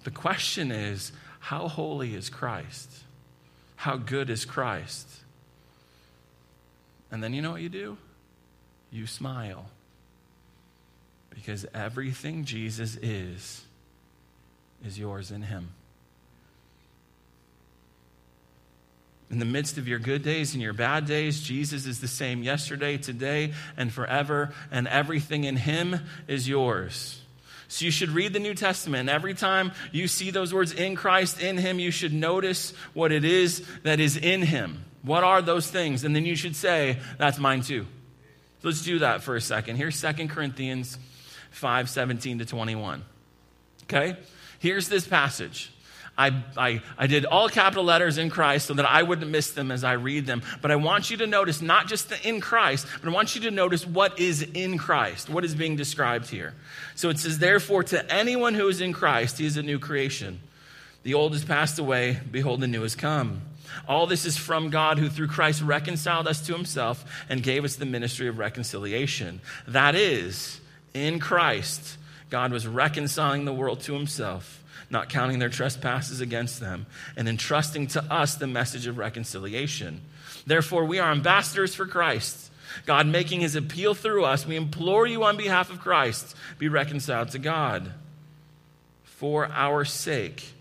The 0.04 0.10
question 0.10 0.72
is, 0.72 1.12
how 1.40 1.68
holy 1.68 2.14
is 2.14 2.30
Christ? 2.30 2.90
How 3.76 3.98
good 3.98 4.30
is 4.30 4.46
Christ? 4.46 5.06
And 7.10 7.22
then 7.22 7.34
you 7.34 7.42
know 7.42 7.50
what 7.50 7.60
you 7.60 7.68
do? 7.68 7.98
You 8.90 9.06
smile. 9.06 9.66
Because 11.28 11.66
everything 11.74 12.46
Jesus 12.46 12.96
is, 12.96 13.62
is 14.82 14.98
yours 14.98 15.30
in 15.30 15.42
Him. 15.42 15.68
In 19.30 19.40
the 19.40 19.44
midst 19.44 19.76
of 19.76 19.88
your 19.88 19.98
good 19.98 20.22
days 20.22 20.52
and 20.54 20.62
your 20.62 20.72
bad 20.72 21.06
days, 21.06 21.40
Jesus 21.40 21.86
is 21.86 22.00
the 22.00 22.08
same 22.08 22.42
yesterday, 22.42 22.96
today, 22.96 23.52
and 23.76 23.92
forever, 23.92 24.52
and 24.70 24.86
everything 24.86 25.44
in 25.44 25.56
Him 25.56 26.00
is 26.28 26.48
yours. 26.48 27.20
So 27.68 27.84
you 27.84 27.90
should 27.90 28.10
read 28.10 28.32
the 28.32 28.38
New 28.38 28.54
Testament, 28.54 29.08
every 29.08 29.34
time 29.34 29.72
you 29.90 30.06
see 30.06 30.30
those 30.30 30.54
words 30.54 30.72
in 30.72 30.94
Christ, 30.94 31.40
in 31.40 31.56
Him, 31.56 31.80
you 31.80 31.90
should 31.90 32.12
notice 32.12 32.72
what 32.94 33.10
it 33.10 33.24
is 33.24 33.66
that 33.82 33.98
is 33.98 34.16
in 34.16 34.42
Him. 34.42 34.84
What 35.02 35.24
are 35.24 35.42
those 35.42 35.68
things? 35.68 36.04
And 36.04 36.14
then 36.14 36.24
you 36.24 36.36
should 36.36 36.54
say, 36.54 36.98
That's 37.18 37.38
mine 37.38 37.62
too. 37.62 37.86
So 38.62 38.68
let's 38.68 38.82
do 38.82 39.00
that 39.00 39.22
for 39.22 39.34
a 39.34 39.40
second. 39.40 39.76
Here's 39.76 40.00
2 40.00 40.28
Corinthians 40.28 40.98
5 41.50 41.90
17 41.90 42.38
to 42.38 42.44
21. 42.44 43.04
Okay? 43.84 44.16
Here's 44.60 44.88
this 44.88 45.06
passage. 45.06 45.72
I, 46.18 46.42
I, 46.56 46.80
I 46.96 47.06
did 47.06 47.26
all 47.26 47.48
capital 47.48 47.84
letters 47.84 48.16
in 48.16 48.30
Christ 48.30 48.66
so 48.66 48.74
that 48.74 48.86
I 48.86 49.02
wouldn't 49.02 49.30
miss 49.30 49.50
them 49.50 49.70
as 49.70 49.84
I 49.84 49.92
read 49.92 50.24
them. 50.24 50.42
But 50.62 50.70
I 50.70 50.76
want 50.76 51.10
you 51.10 51.18
to 51.18 51.26
notice 51.26 51.60
not 51.60 51.88
just 51.88 52.08
the 52.08 52.26
in 52.26 52.40
Christ, 52.40 52.86
but 53.00 53.08
I 53.08 53.12
want 53.12 53.34
you 53.34 53.42
to 53.42 53.50
notice 53.50 53.86
what 53.86 54.18
is 54.18 54.42
in 54.42 54.78
Christ, 54.78 55.28
what 55.28 55.44
is 55.44 55.54
being 55.54 55.76
described 55.76 56.30
here. 56.30 56.54
So 56.94 57.10
it 57.10 57.18
says, 57.18 57.38
Therefore, 57.38 57.82
to 57.84 58.12
anyone 58.12 58.54
who 58.54 58.68
is 58.68 58.80
in 58.80 58.94
Christ, 58.94 59.38
he 59.38 59.46
is 59.46 59.58
a 59.58 59.62
new 59.62 59.78
creation. 59.78 60.40
The 61.02 61.14
old 61.14 61.32
has 61.34 61.44
passed 61.44 61.78
away, 61.78 62.18
behold, 62.30 62.60
the 62.60 62.66
new 62.66 62.82
has 62.82 62.94
come. 62.94 63.42
All 63.86 64.06
this 64.06 64.24
is 64.24 64.38
from 64.38 64.70
God, 64.70 64.98
who 64.98 65.10
through 65.10 65.28
Christ 65.28 65.60
reconciled 65.60 66.26
us 66.26 66.44
to 66.46 66.54
himself 66.54 67.04
and 67.28 67.42
gave 67.42 67.64
us 67.64 67.76
the 67.76 67.84
ministry 67.84 68.26
of 68.26 68.38
reconciliation. 68.38 69.40
That 69.68 69.94
is, 69.94 70.60
in 70.94 71.20
Christ, 71.20 71.98
God 72.30 72.52
was 72.52 72.66
reconciling 72.66 73.44
the 73.44 73.52
world 73.52 73.80
to 73.82 73.92
himself 73.92 74.62
not 74.90 75.08
counting 75.08 75.38
their 75.38 75.48
trespasses 75.48 76.20
against 76.20 76.60
them, 76.60 76.86
and 77.16 77.28
entrusting 77.28 77.86
to 77.88 78.02
us 78.12 78.34
the 78.34 78.46
message 78.46 78.86
of 78.86 78.98
reconciliation. 78.98 80.00
Therefore, 80.46 80.84
we 80.84 80.98
are 80.98 81.10
ambassadors 81.10 81.74
for 81.74 81.86
Christ. 81.86 82.50
God 82.84 83.06
making 83.06 83.40
his 83.40 83.56
appeal 83.56 83.94
through 83.94 84.24
us, 84.24 84.46
we 84.46 84.56
implore 84.56 85.06
you 85.06 85.24
on 85.24 85.36
behalf 85.36 85.70
of 85.70 85.80
Christ, 85.80 86.36
be 86.58 86.68
reconciled 86.68 87.30
to 87.30 87.38
God. 87.38 87.92
For 89.04 89.46
our 89.46 89.84
sake, 89.84 90.52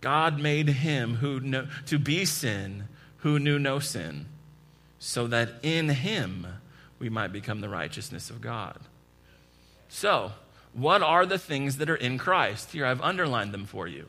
God 0.00 0.38
made 0.38 0.68
him 0.68 1.16
who 1.16 1.40
knew, 1.40 1.66
to 1.86 1.98
be 1.98 2.24
sin 2.24 2.88
who 3.18 3.38
knew 3.38 3.58
no 3.58 3.78
sin, 3.78 4.26
so 4.98 5.26
that 5.26 5.54
in 5.62 5.88
him 5.88 6.46
we 6.98 7.08
might 7.08 7.32
become 7.32 7.60
the 7.60 7.68
righteousness 7.68 8.30
of 8.30 8.40
God. 8.40 8.78
So, 9.88 10.32
what 10.76 11.02
are 11.02 11.24
the 11.24 11.38
things 11.38 11.78
that 11.78 11.88
are 11.88 11.96
in 11.96 12.18
Christ? 12.18 12.72
Here, 12.72 12.84
I've 12.84 13.00
underlined 13.00 13.52
them 13.52 13.64
for 13.64 13.88
you 13.88 14.06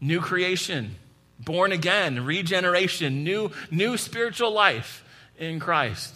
new 0.00 0.20
creation, 0.20 0.94
born 1.38 1.72
again, 1.72 2.26
regeneration, 2.26 3.24
new, 3.24 3.50
new 3.70 3.96
spiritual 3.96 4.52
life 4.52 5.02
in 5.38 5.58
Christ. 5.58 6.14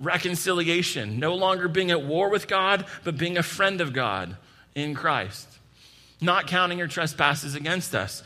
Reconciliation, 0.00 1.20
no 1.20 1.34
longer 1.34 1.68
being 1.68 1.92
at 1.92 2.02
war 2.02 2.28
with 2.30 2.48
God, 2.48 2.84
but 3.04 3.16
being 3.16 3.38
a 3.38 3.44
friend 3.44 3.80
of 3.80 3.92
God 3.92 4.36
in 4.74 4.94
Christ. 4.94 5.46
Not 6.20 6.48
counting 6.48 6.78
your 6.78 6.88
trespasses 6.88 7.54
against 7.54 7.94
us. 7.94 8.24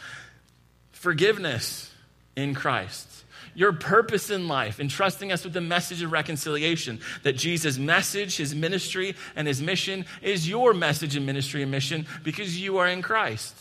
Forgiveness 0.92 1.92
in 2.34 2.54
Christ 2.54 3.09
your 3.54 3.72
purpose 3.72 4.30
in 4.30 4.48
life, 4.48 4.80
entrusting 4.80 5.32
us 5.32 5.44
with 5.44 5.52
the 5.52 5.60
message 5.60 6.02
of 6.02 6.12
reconciliation. 6.12 7.00
That 7.22 7.34
Jesus' 7.36 7.78
message, 7.78 8.36
his 8.36 8.54
ministry, 8.54 9.14
and 9.36 9.48
his 9.48 9.60
mission 9.60 10.06
is 10.22 10.48
your 10.48 10.74
message 10.74 11.16
and 11.16 11.26
ministry 11.26 11.62
and 11.62 11.70
mission 11.70 12.06
because 12.22 12.60
you 12.60 12.78
are 12.78 12.86
in 12.86 13.02
Christ. 13.02 13.54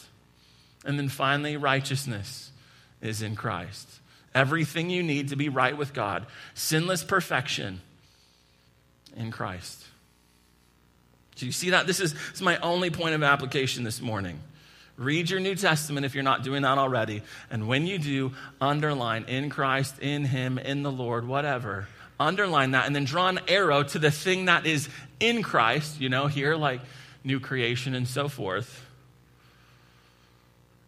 And 0.86 0.98
then 0.98 1.10
finally, 1.10 1.58
righteousness 1.58 2.52
is 3.02 3.22
in 3.22 3.36
Christ. 3.36 3.88
Everything 4.34 4.90
you 4.90 5.04
need 5.04 5.30
to 5.30 5.36
be 5.36 5.50
right 5.50 5.78
with 5.78 5.94
God, 5.94 6.26
sinless 6.54 7.04
perfection 7.04 7.82
in 9.16 9.32
Christ. 9.32 9.86
Do 11.36 11.46
you 11.46 11.52
see 11.52 11.72
that? 11.72 11.88
This 11.88 12.00
is, 12.00 12.14
this 12.14 12.36
is 12.36 12.42
my 12.42 12.58
only 12.58 12.90
point 12.90 13.16
of 13.16 13.24
application 13.24 13.84
this 13.84 14.02
morning. 14.02 14.40
Read 15.00 15.30
your 15.30 15.40
New 15.40 15.56
Testament 15.56 16.06
if 16.06 16.14
you're 16.14 16.26
not 16.26 16.44
doing 16.44 16.64
that 16.64 16.78
already. 16.78 17.24
And 17.50 17.70
when 17.70 17.88
you 17.88 17.98
do, 17.98 18.34
underline 18.60 19.24
in 19.30 19.50
Christ, 19.50 19.98
in 20.00 20.26
Him, 20.26 20.60
in 20.60 20.84
the 20.84 20.92
Lord, 20.92 21.26
whatever. 21.26 21.88
Underline 22.20 22.72
that 22.72 22.86
and 22.86 22.94
then 22.94 23.06
draw 23.06 23.30
an 23.30 23.40
arrow 23.48 23.82
to 23.82 23.98
the 23.98 24.12
thing 24.12 24.46
that 24.46 24.66
is 24.66 24.90
in 25.22 25.42
Christ, 25.42 26.02
you 26.02 26.10
know, 26.10 26.28
here, 26.28 26.56
like 26.56 26.82
new 27.24 27.40
creation 27.40 27.96
and 27.96 28.06
so 28.06 28.28
forth. 28.28 28.86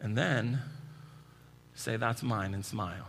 And 0.01 0.17
then 0.17 0.59
say, 1.73 1.95
That's 1.95 2.21
mine, 2.21 2.53
and 2.53 2.65
smile. 2.65 3.07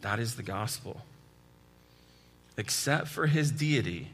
That 0.00 0.18
is 0.18 0.36
the 0.36 0.42
gospel. 0.42 1.02
Except 2.56 3.08
for 3.08 3.26
his 3.26 3.50
deity, 3.50 4.08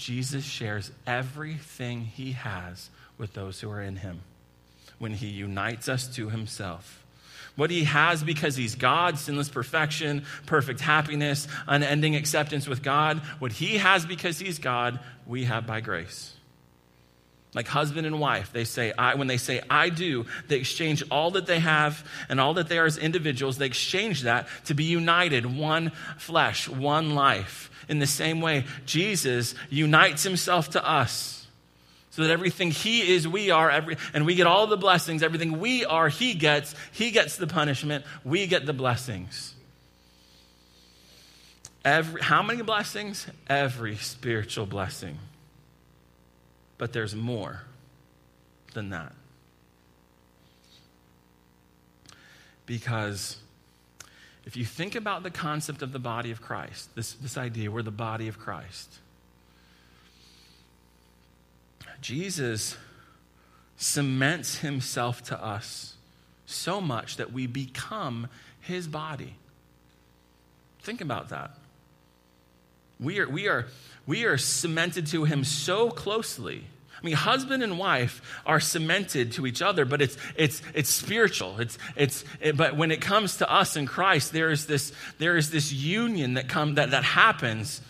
Jesus 0.00 0.44
shares 0.44 0.90
everything 1.06 2.06
he 2.06 2.32
has 2.32 2.88
with 3.18 3.34
those 3.34 3.60
who 3.60 3.70
are 3.70 3.82
in 3.82 3.96
him 3.96 4.22
when 4.98 5.12
he 5.12 5.26
unites 5.26 5.90
us 5.90 6.08
to 6.16 6.30
himself. 6.30 7.04
What 7.54 7.70
he 7.70 7.84
has 7.84 8.22
because 8.22 8.56
he's 8.56 8.76
God, 8.76 9.18
sinless 9.18 9.50
perfection, 9.50 10.24
perfect 10.46 10.80
happiness, 10.80 11.46
unending 11.68 12.16
acceptance 12.16 12.66
with 12.66 12.82
God. 12.82 13.18
What 13.40 13.52
he 13.52 13.76
has 13.76 14.06
because 14.06 14.38
he's 14.38 14.58
God, 14.58 14.98
we 15.26 15.44
have 15.44 15.66
by 15.66 15.82
grace. 15.82 16.32
Like 17.52 17.66
husband 17.66 18.06
and 18.06 18.20
wife, 18.20 18.52
they 18.52 18.64
say, 18.64 18.92
I, 18.96 19.16
when 19.16 19.26
they 19.26 19.36
say, 19.36 19.60
I 19.68 19.88
do, 19.88 20.26
they 20.46 20.58
exchange 20.58 21.02
all 21.10 21.32
that 21.32 21.46
they 21.46 21.58
have 21.58 22.06
and 22.28 22.40
all 22.40 22.54
that 22.54 22.68
they 22.68 22.78
are 22.78 22.86
as 22.86 22.96
individuals, 22.96 23.58
they 23.58 23.66
exchange 23.66 24.22
that 24.22 24.46
to 24.66 24.74
be 24.74 24.84
united, 24.84 25.44
one 25.46 25.90
flesh, 26.18 26.68
one 26.68 27.16
life. 27.16 27.70
In 27.88 27.98
the 27.98 28.06
same 28.06 28.40
way, 28.40 28.66
Jesus 28.86 29.56
unites 29.68 30.22
himself 30.22 30.70
to 30.70 30.88
us 30.88 31.40
so 32.10 32.22
that 32.22 32.30
everything 32.30 32.70
he 32.70 33.14
is, 33.14 33.26
we 33.26 33.50
are, 33.50 33.70
every, 33.70 33.96
and 34.14 34.26
we 34.26 34.36
get 34.36 34.46
all 34.46 34.66
the 34.68 34.76
blessings. 34.76 35.22
Everything 35.22 35.58
we 35.58 35.84
are, 35.84 36.08
he 36.08 36.34
gets. 36.34 36.74
He 36.92 37.10
gets 37.10 37.36
the 37.36 37.46
punishment, 37.46 38.04
we 38.24 38.46
get 38.46 38.66
the 38.66 38.72
blessings. 38.72 39.54
Every, 41.84 42.20
how 42.20 42.42
many 42.42 42.62
blessings? 42.62 43.26
Every 43.48 43.96
spiritual 43.96 44.66
blessing. 44.66 45.18
But 46.80 46.94
there's 46.94 47.14
more 47.14 47.60
than 48.72 48.88
that. 48.88 49.12
Because 52.64 53.36
if 54.46 54.56
you 54.56 54.64
think 54.64 54.94
about 54.94 55.22
the 55.22 55.30
concept 55.30 55.82
of 55.82 55.92
the 55.92 55.98
body 55.98 56.30
of 56.30 56.40
Christ, 56.40 56.94
this, 56.94 57.12
this 57.12 57.36
idea, 57.36 57.70
we're 57.70 57.82
the 57.82 57.90
body 57.90 58.28
of 58.28 58.38
Christ, 58.38 58.94
Jesus 62.00 62.78
cements 63.76 64.60
himself 64.60 65.22
to 65.24 65.44
us 65.44 65.96
so 66.46 66.80
much 66.80 67.18
that 67.18 67.30
we 67.30 67.46
become 67.46 68.26
his 68.62 68.88
body. 68.88 69.34
Think 70.80 71.02
about 71.02 71.28
that. 71.28 71.50
We 73.00 73.18
are, 73.20 73.28
we 73.28 73.48
are, 73.48 73.66
we 74.06 74.24
are 74.24 74.38
cemented 74.38 75.06
to 75.08 75.24
him 75.24 75.44
so 75.44 75.90
closely. 75.90 76.64
I 77.00 77.06
mean, 77.06 77.14
husband 77.14 77.62
and 77.62 77.78
wife 77.78 78.20
are 78.44 78.60
cemented 78.60 79.32
to 79.32 79.46
each 79.46 79.62
other, 79.62 79.86
but 79.86 80.02
it's, 80.02 80.18
it's, 80.36 80.60
it's 80.74 80.90
spiritual. 80.90 81.58
It's, 81.58 81.78
it's, 81.96 82.24
it, 82.40 82.56
but 82.56 82.76
when 82.76 82.90
it 82.90 83.00
comes 83.00 83.38
to 83.38 83.50
us 83.50 83.76
in 83.76 83.86
Christ, 83.86 84.32
there 84.32 84.50
is 84.50 84.66
this, 84.66 84.92
there 85.18 85.36
is 85.36 85.50
this 85.50 85.72
union 85.72 86.34
that, 86.34 86.48
come, 86.48 86.74
that, 86.74 86.90
that 86.90 87.04
happens 87.04 87.80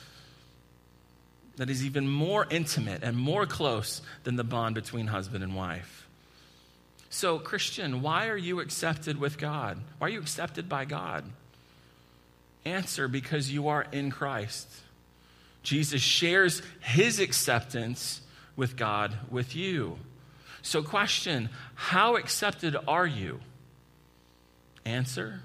that 1.56 1.68
is 1.68 1.84
even 1.84 2.08
more 2.08 2.46
intimate 2.50 3.02
and 3.02 3.16
more 3.16 3.46
close 3.46 4.00
than 4.22 4.36
the 4.36 4.44
bond 4.44 4.76
between 4.76 5.08
husband 5.08 5.42
and 5.42 5.56
wife. 5.56 6.06
So, 7.10 7.40
Christian, 7.40 8.02
why 8.02 8.28
are 8.28 8.36
you 8.36 8.60
accepted 8.60 9.18
with 9.18 9.36
God? 9.36 9.78
Why 9.98 10.06
are 10.06 10.10
you 10.10 10.20
accepted 10.20 10.68
by 10.68 10.84
God? 10.84 11.24
Answer 12.64 13.08
because 13.08 13.52
you 13.52 13.68
are 13.68 13.84
in 13.90 14.12
Christ. 14.12 14.68
Jesus 15.62 16.00
shares 16.00 16.62
his 16.80 17.18
acceptance 17.20 18.22
with 18.56 18.76
God 18.76 19.16
with 19.30 19.54
you. 19.54 19.98
So, 20.62 20.82
question 20.82 21.48
How 21.74 22.16
accepted 22.16 22.76
are 22.88 23.06
you? 23.06 23.40
Answer 24.84 25.40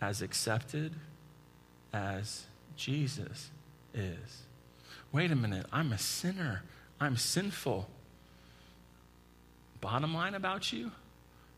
As 0.00 0.22
accepted 0.22 0.94
as 1.92 2.44
Jesus 2.76 3.50
is. 3.94 4.42
Wait 5.12 5.30
a 5.30 5.36
minute, 5.36 5.66
I'm 5.72 5.92
a 5.92 5.98
sinner, 5.98 6.62
I'm 7.00 7.16
sinful. 7.16 7.88
Bottom 9.80 10.14
line 10.14 10.34
about 10.34 10.72
you, 10.72 10.90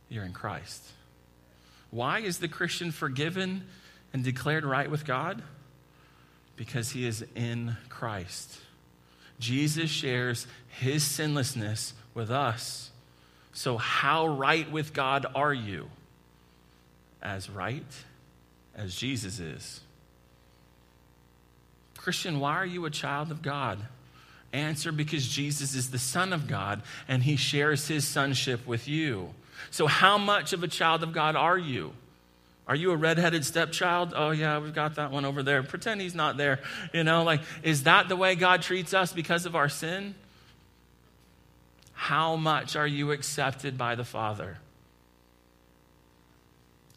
you're 0.09 0.25
in 0.25 0.33
Christ. 0.33 0.83
Why 1.91 2.19
is 2.19 2.39
the 2.39 2.49
Christian 2.49 2.91
forgiven 2.91 3.65
and 4.13 4.23
declared 4.23 4.65
right 4.65 4.91
with 4.91 5.07
God? 5.07 5.43
Because 6.57 6.91
he 6.91 7.07
is 7.07 7.25
in 7.35 7.77
Christ. 7.89 8.59
Jesus 9.39 9.91
shares 9.91 10.47
his 10.69 11.05
sinlessness 11.05 11.93
with 12.15 12.31
us. 12.31 12.91
So, 13.53 13.77
how 13.77 14.27
right 14.27 14.71
with 14.71 14.93
God 14.93 15.27
are 15.35 15.55
you? 15.55 15.89
As 17.23 17.49
right 17.49 17.85
as 18.75 18.95
Jesus 18.95 19.39
is. 19.39 19.81
Christian, 21.97 22.39
why 22.39 22.53
are 22.53 22.67
you 22.67 22.85
a 22.85 22.91
child 22.91 23.31
of 23.31 23.43
God? 23.43 23.79
Answer 24.53 24.93
because 24.93 25.27
Jesus 25.27 25.75
is 25.75 25.91
the 25.91 25.99
Son 25.99 26.33
of 26.33 26.47
God 26.47 26.83
and 27.09 27.23
he 27.23 27.37
shares 27.37 27.89
his 27.89 28.07
sonship 28.07 28.67
with 28.67 28.87
you. 28.87 29.35
So, 29.71 29.87
how 29.87 30.19
much 30.19 30.53
of 30.53 30.63
a 30.63 30.69
child 30.69 31.03
of 31.03 31.13
God 31.13 31.35
are 31.35 31.59
you? 31.59 31.93
Are 32.69 32.75
you 32.75 32.91
a 32.91 32.97
redheaded 32.97 33.45
stepchild? 33.45 34.13
Oh, 34.17 34.31
yeah, 34.31 34.59
we've 34.59 34.75
got 34.75 34.97
that 34.97 35.13
one 35.13 35.25
over 35.25 35.43
there. 35.43 35.63
Pretend 35.63 36.01
he's 36.01 36.17
not 36.17 36.37
there. 36.37 36.61
You 36.93 37.05
know, 37.05 37.23
like, 37.23 37.41
is 37.63 37.85
that 37.85 38.09
the 38.09 38.17
way 38.17 38.35
God 38.35 38.63
treats 38.63 38.93
us 38.93 39.13
because 39.13 39.47
of 39.47 39.55
our 39.55 39.69
sin? 39.69 40.17
How 41.93 42.35
much 42.37 42.75
are 42.75 42.87
you 42.87 43.13
accepted 43.13 43.79
by 43.79 43.95
the 43.95 44.05
Father? 44.05 44.59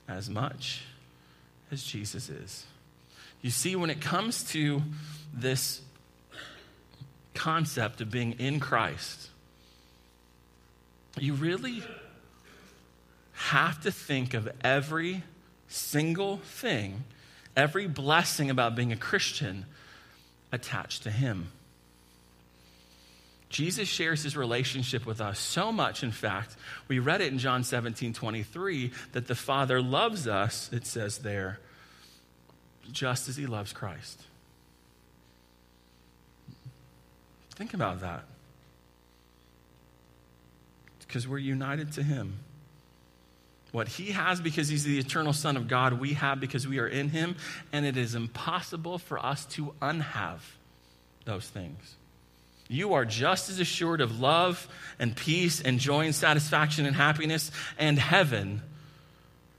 As 0.07 0.27
much 0.27 0.81
as 1.71 1.83
Jesus 1.83 2.29
is. 2.29 2.65
You 3.43 3.51
see, 3.51 3.75
when 3.75 3.91
it 3.91 4.01
comes 4.01 4.43
to 4.51 4.81
this 5.33 5.81
concept 7.35 8.01
of 8.01 8.09
being 8.09 8.33
in 8.33 8.59
Christ, 8.59 9.29
you 11.17 11.35
really 11.35 11.83
have 13.33 13.79
to 13.81 13.91
think 13.91 14.33
of 14.33 14.49
every 14.61 15.23
single 15.69 16.37
thing, 16.37 17.03
every 17.55 17.87
blessing 17.87 18.49
about 18.49 18.75
being 18.75 18.91
a 18.91 18.97
Christian 18.97 19.65
attached 20.51 21.03
to 21.03 21.11
him. 21.11 21.51
Jesus 23.49 23.87
shares 23.87 24.21
his 24.21 24.37
relationship 24.37 25.05
with 25.05 25.21
us 25.21 25.39
so 25.39 25.71
much, 25.71 26.03
in 26.03 26.11
fact, 26.11 26.55
we 26.87 26.99
read 26.99 27.21
it 27.21 27.31
in 27.31 27.39
John 27.39 27.63
17 27.63 28.13
23, 28.13 28.91
that 29.13 29.27
the 29.27 29.35
Father 29.35 29.81
loves 29.81 30.27
us, 30.27 30.69
it 30.71 30.85
says 30.85 31.19
there, 31.19 31.59
just 32.91 33.27
as 33.27 33.37
he 33.37 33.47
loves 33.47 33.73
Christ. 33.73 34.21
Think 37.55 37.73
about 37.73 38.01
that. 38.01 38.23
Because 40.99 41.27
we're 41.27 41.39
united 41.39 41.91
to 41.93 42.03
him. 42.03 42.37
What 43.71 43.87
he 43.87 44.11
has 44.11 44.41
because 44.41 44.67
he's 44.67 44.83
the 44.83 44.97
eternal 44.97 45.33
Son 45.33 45.55
of 45.55 45.67
God, 45.67 45.93
we 45.93 46.13
have 46.13 46.39
because 46.39 46.67
we 46.67 46.79
are 46.79 46.87
in 46.87 47.09
him, 47.09 47.35
and 47.71 47.85
it 47.85 47.97
is 47.97 48.15
impossible 48.15 48.97
for 48.97 49.23
us 49.23 49.45
to 49.45 49.73
unhave 49.81 50.57
those 51.25 51.47
things. 51.47 51.95
You 52.67 52.93
are 52.93 53.05
just 53.05 53.49
as 53.49 53.59
assured 53.59 54.01
of 54.01 54.19
love 54.19 54.67
and 54.99 55.15
peace 55.15 55.61
and 55.61 55.79
joy 55.79 56.05
and 56.05 56.15
satisfaction 56.15 56.85
and 56.85 56.95
happiness 56.95 57.51
and 57.77 57.97
heaven 57.97 58.61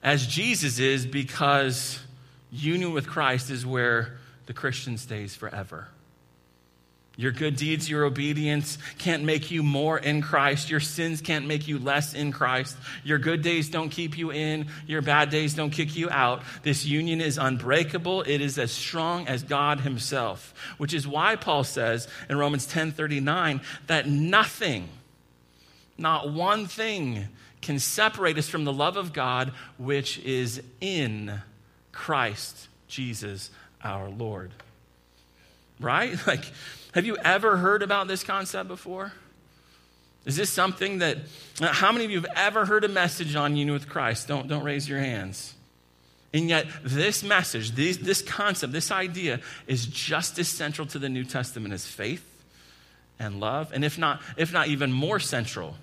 as 0.03 0.27
Jesus 0.27 0.79
is 0.79 1.07
because 1.07 1.99
union 2.51 2.93
with 2.93 3.07
Christ 3.07 3.51
is 3.51 3.67
where 3.67 4.19
the 4.47 4.53
Christian 4.53 4.97
stays 4.97 5.35
forever. 5.35 5.89
Your 7.17 7.33
good 7.33 7.57
deeds, 7.57 7.91
your 7.91 8.05
obedience 8.05 8.79
can't 8.97 9.25
make 9.25 9.51
you 9.51 9.63
more 9.63 9.99
in 9.99 10.23
Christ. 10.23 10.71
Your 10.71 10.81
sins 10.81 11.21
can't 11.21 11.47
make 11.47 11.69
you 11.69 11.79
less 11.79 12.15
in 12.15 12.33
Christ. 12.33 12.77
Your 13.05 13.19
good 13.19 13.43
days 13.43 13.69
don't 13.69 13.91
keep 13.91 14.17
you 14.17 14.33
in. 14.33 14.69
Your 14.87 15.03
bad 15.03 15.29
days 15.29 15.53
don't 15.53 15.71
kick 15.71 15.97
you 15.97 16.09
out. 16.09 16.43
This 16.63 16.87
union 16.87 17.21
is 17.21 17.37
unbreakable. 17.37 18.23
It 18.23 18.41
is 18.41 18.59
as 18.59 18.73
strong 18.73 19.29
as 19.29 19.43
God 19.43 19.81
himself, 19.81 20.55
which 20.79 20.95
is 20.95 21.07
why 21.07 21.37
Paul 21.37 21.65
says 21.65 22.09
in 22.31 22.39
Romans 22.39 22.67
10:39 22.67 23.61
that 23.87 24.09
nothing, 24.09 24.89
not 25.99 26.33
one 26.33 26.67
thing 26.67 27.29
can 27.61 27.79
separate 27.79 28.39
us 28.39 28.49
from 28.49 28.65
the 28.65 28.73
love 28.73 28.97
of 28.97 29.13
God 29.13 29.53
which 29.77 30.19
is 30.21 30.63
in 30.81 31.43
Christ 31.93 32.69
Jesus 32.89 33.51
our 33.85 34.09
Lord. 34.09 34.53
Right? 35.79 36.17
Like 36.27 36.45
have 36.93 37.05
you 37.05 37.17
ever 37.19 37.57
heard 37.57 37.83
about 37.83 38.09
this 38.09 38.25
concept 38.25 38.69
before? 38.69 39.13
Is 40.25 40.37
this 40.37 40.51
something 40.51 40.99
that, 40.99 41.19
how 41.61 41.93
many 41.93 42.05
of 42.05 42.11
you 42.11 42.21
have 42.21 42.31
ever 42.37 42.67
heard 42.67 42.85
a 42.85 42.89
message 42.89 43.35
on 43.37 43.57
union 43.57 43.73
with 43.73 43.89
Christ? 43.89 44.29
Don't, 44.29 44.49
don't 44.49 44.65
raise 44.65 44.89
your 44.89 44.99
hands. 44.99 45.55
And 46.33 46.49
yet, 46.49 46.67
this 46.85 47.25
message, 47.25 47.73
this, 47.73 47.97
this 47.97 48.23
concept, 48.23 48.73
this 48.73 48.91
idea 48.91 49.41
is 49.67 49.87
just 49.87 50.39
as 50.39 50.49
central 50.49 50.87
to 50.89 50.99
the 50.99 51.09
New 51.09 51.25
Testament 51.25 51.75
as 51.75 51.87
faith 51.87 52.25
and 53.19 53.41
love, 53.41 53.73
and 53.73 53.85
if 53.85 53.99
not, 53.99 54.21
if 54.37 54.53
not 54.53 54.69
even 54.69 54.93
more 54.93 55.19
central. 55.19 55.75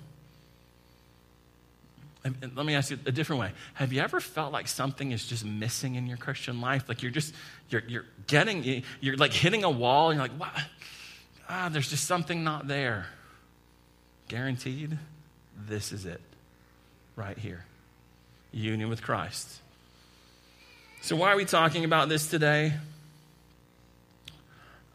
Let 2.24 2.66
me 2.66 2.74
ask 2.74 2.90
you 2.90 2.98
a 3.06 3.12
different 3.12 3.40
way. 3.40 3.52
Have 3.74 3.92
you 3.92 4.00
ever 4.00 4.20
felt 4.20 4.52
like 4.52 4.68
something 4.68 5.12
is 5.12 5.26
just 5.26 5.44
missing 5.44 5.94
in 5.94 6.06
your 6.06 6.16
Christian 6.16 6.60
life? 6.60 6.88
Like 6.88 7.02
you're 7.02 7.12
just, 7.12 7.34
you're, 7.70 7.84
you're 7.86 8.06
getting, 8.26 8.82
you're 9.00 9.16
like 9.16 9.32
hitting 9.32 9.64
a 9.64 9.70
wall, 9.70 10.10
and 10.10 10.18
you're 10.18 10.28
like, 10.28 10.38
what? 10.38 10.64
Ah, 11.48 11.68
there's 11.70 11.90
just 11.90 12.04
something 12.04 12.44
not 12.44 12.68
there. 12.68 13.06
Guaranteed, 14.28 14.98
this 15.56 15.92
is 15.92 16.04
it 16.04 16.20
right 17.16 17.38
here 17.38 17.64
union 18.52 18.88
with 18.88 19.02
Christ. 19.02 19.60
So, 21.00 21.16
why 21.16 21.32
are 21.32 21.36
we 21.36 21.44
talking 21.44 21.84
about 21.84 22.08
this 22.08 22.28
today? 22.28 22.74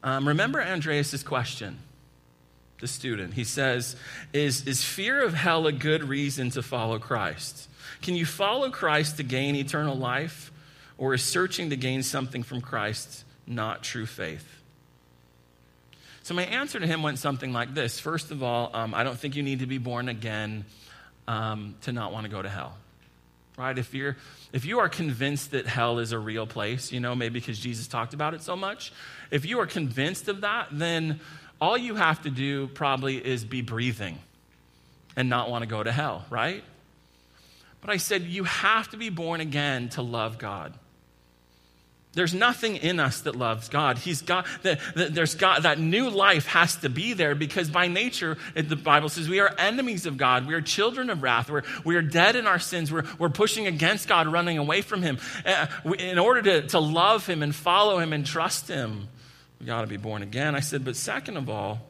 Um, 0.04 0.28
remember 0.28 0.62
Andreas' 0.62 1.24
question, 1.24 1.80
the 2.82 2.88
student. 2.88 3.36
He 3.36 3.46
says, 3.46 3.96
is, 4.34 4.68
is 4.68 4.84
fear 4.84 5.24
of 5.24 5.34
hell 5.34 5.66
a 5.66 5.72
good 5.72 6.04
reason 6.04 6.50
to 6.52 6.62
follow 6.62 7.00
Christ? 7.00 7.70
Can 8.02 8.16
you 8.16 8.26
follow 8.26 8.70
Christ 8.70 9.18
to 9.18 9.24
gain 9.24 9.56
eternal 9.56 9.96
life? 9.96 10.52
Or 10.98 11.13
is 11.13 11.24
searching 11.24 11.70
to 11.70 11.76
gain 11.76 12.04
something 12.04 12.44
from 12.44 12.62
Christ 12.62 13.24
not 13.48 13.82
true 13.82 14.06
faith? 14.06 14.62
So, 16.24 16.34
my 16.34 16.44
answer 16.44 16.80
to 16.80 16.88
him 16.88 17.04
went 17.04 17.20
something 17.20 17.54
like 17.54 17.74
this. 17.74 18.00
First 18.00 18.32
of 18.32 18.44
all, 18.44 18.72
um, 18.74 18.94
I 18.94 19.04
don't 19.04 19.18
think 19.18 19.36
you 19.36 19.44
need 19.44 19.60
to 19.60 19.68
be 19.68 19.78
born 19.78 20.10
again 20.10 20.66
um, 21.28 21.76
to 21.82 21.92
not 21.92 22.12
want 22.12 22.26
to 22.26 22.32
go 22.32 22.42
to 22.42 22.50
hell 22.50 22.78
right? 23.58 23.78
If 23.78 23.94
you're 23.94 24.18
if 24.52 24.66
you 24.66 24.80
are 24.80 24.90
convinced 24.90 25.52
that 25.52 25.66
hell 25.66 26.00
is 26.00 26.12
a 26.12 26.20
real 26.20 26.48
place 26.48 26.92
you 26.92 27.00
know 27.00 27.16
maybe 27.16 27.40
because 27.40 27.60
jesus 27.60 27.88
talked 27.88 28.14
about 28.14 28.34
it 28.34 28.42
so 28.42 28.56
much 28.56 28.94
if 29.32 29.46
you 29.46 29.60
are 29.60 29.66
convinced 29.66 30.28
of 30.28 30.42
that 30.42 30.68
then 30.72 31.20
all 31.62 31.78
you 31.78 31.96
have 31.96 32.22
to 32.24 32.30
do 32.30 32.68
probably 32.68 33.18
is 33.18 33.46
be 33.46 33.62
breathing 33.62 34.18
and 35.16 35.30
not 35.30 35.50
want 35.50 35.64
to 35.64 35.68
go 35.68 35.84
to 35.84 35.92
hell 35.92 36.26
right? 36.30 36.64
But 37.82 37.90
i 37.90 37.98
said 37.98 38.24
you 38.24 38.46
have 38.46 38.90
to 38.90 38.98
be 38.98 39.10
born 39.10 39.42
again 39.42 39.90
to 39.90 40.02
love 40.02 40.38
god 40.38 40.74
there's 42.13 42.34
nothing 42.34 42.76
in 42.76 42.99
us 42.99 43.21
that 43.21 43.36
loves 43.36 43.69
God. 43.69 43.97
He's 43.97 44.21
got 44.21 44.45
the, 44.62 44.78
the, 44.95 45.06
there's 45.06 45.34
God 45.34 45.63
that 45.63 45.80
new 45.80 46.10
life 46.10 46.45
has 46.45 46.76
to 46.78 46.89
be 46.89 47.13
there 47.13 47.34
because 47.34 47.69
by 47.69 47.88
nature, 47.88 48.38
the 48.56 48.76
Bible 48.76 49.10
says 49.10 49.28
we 49.28 49.39
are 49.39 49.54
enemies 49.58 50.06
of 50.06 50.17
God. 50.17 50.45
We 50.45 50.54
are 50.54 50.62
children 50.62 51.10
of 51.10 51.23
wrath. 51.23 51.49
We're, 51.49 51.63
we 51.84 51.95
are 51.95 52.04
dead 52.04 52.36
in 52.36 52.45
our 52.45 52.60
sins. 52.60 52.91
We're, 52.91 53.06
we're 53.17 53.30
pushing 53.30 53.65
against 53.65 54.08
God, 54.08 54.28
running 54.28 54.60
away 54.60 54.82
from 54.82 55.02
Him. 55.02 55.17
Uh, 55.43 55.65
we, 55.84 55.97
in 55.97 56.19
order 56.19 56.41
to, 56.43 56.67
to 56.67 56.80
love 56.80 57.26
Him 57.26 57.41
and 57.41 57.54
follow 57.54 57.97
Him 57.97 58.13
and 58.13 58.23
trust 58.23 58.67
Him, 58.67 59.08
we 59.60 59.65
got 59.65 59.82
to 59.82 59.88
be 59.88 59.97
born 59.97 60.21
again. 60.21 60.56
I 60.56 60.60
said, 60.60 60.86
but 60.86 60.95
second 60.95 61.38
of 61.38 61.49
all, 61.49 61.82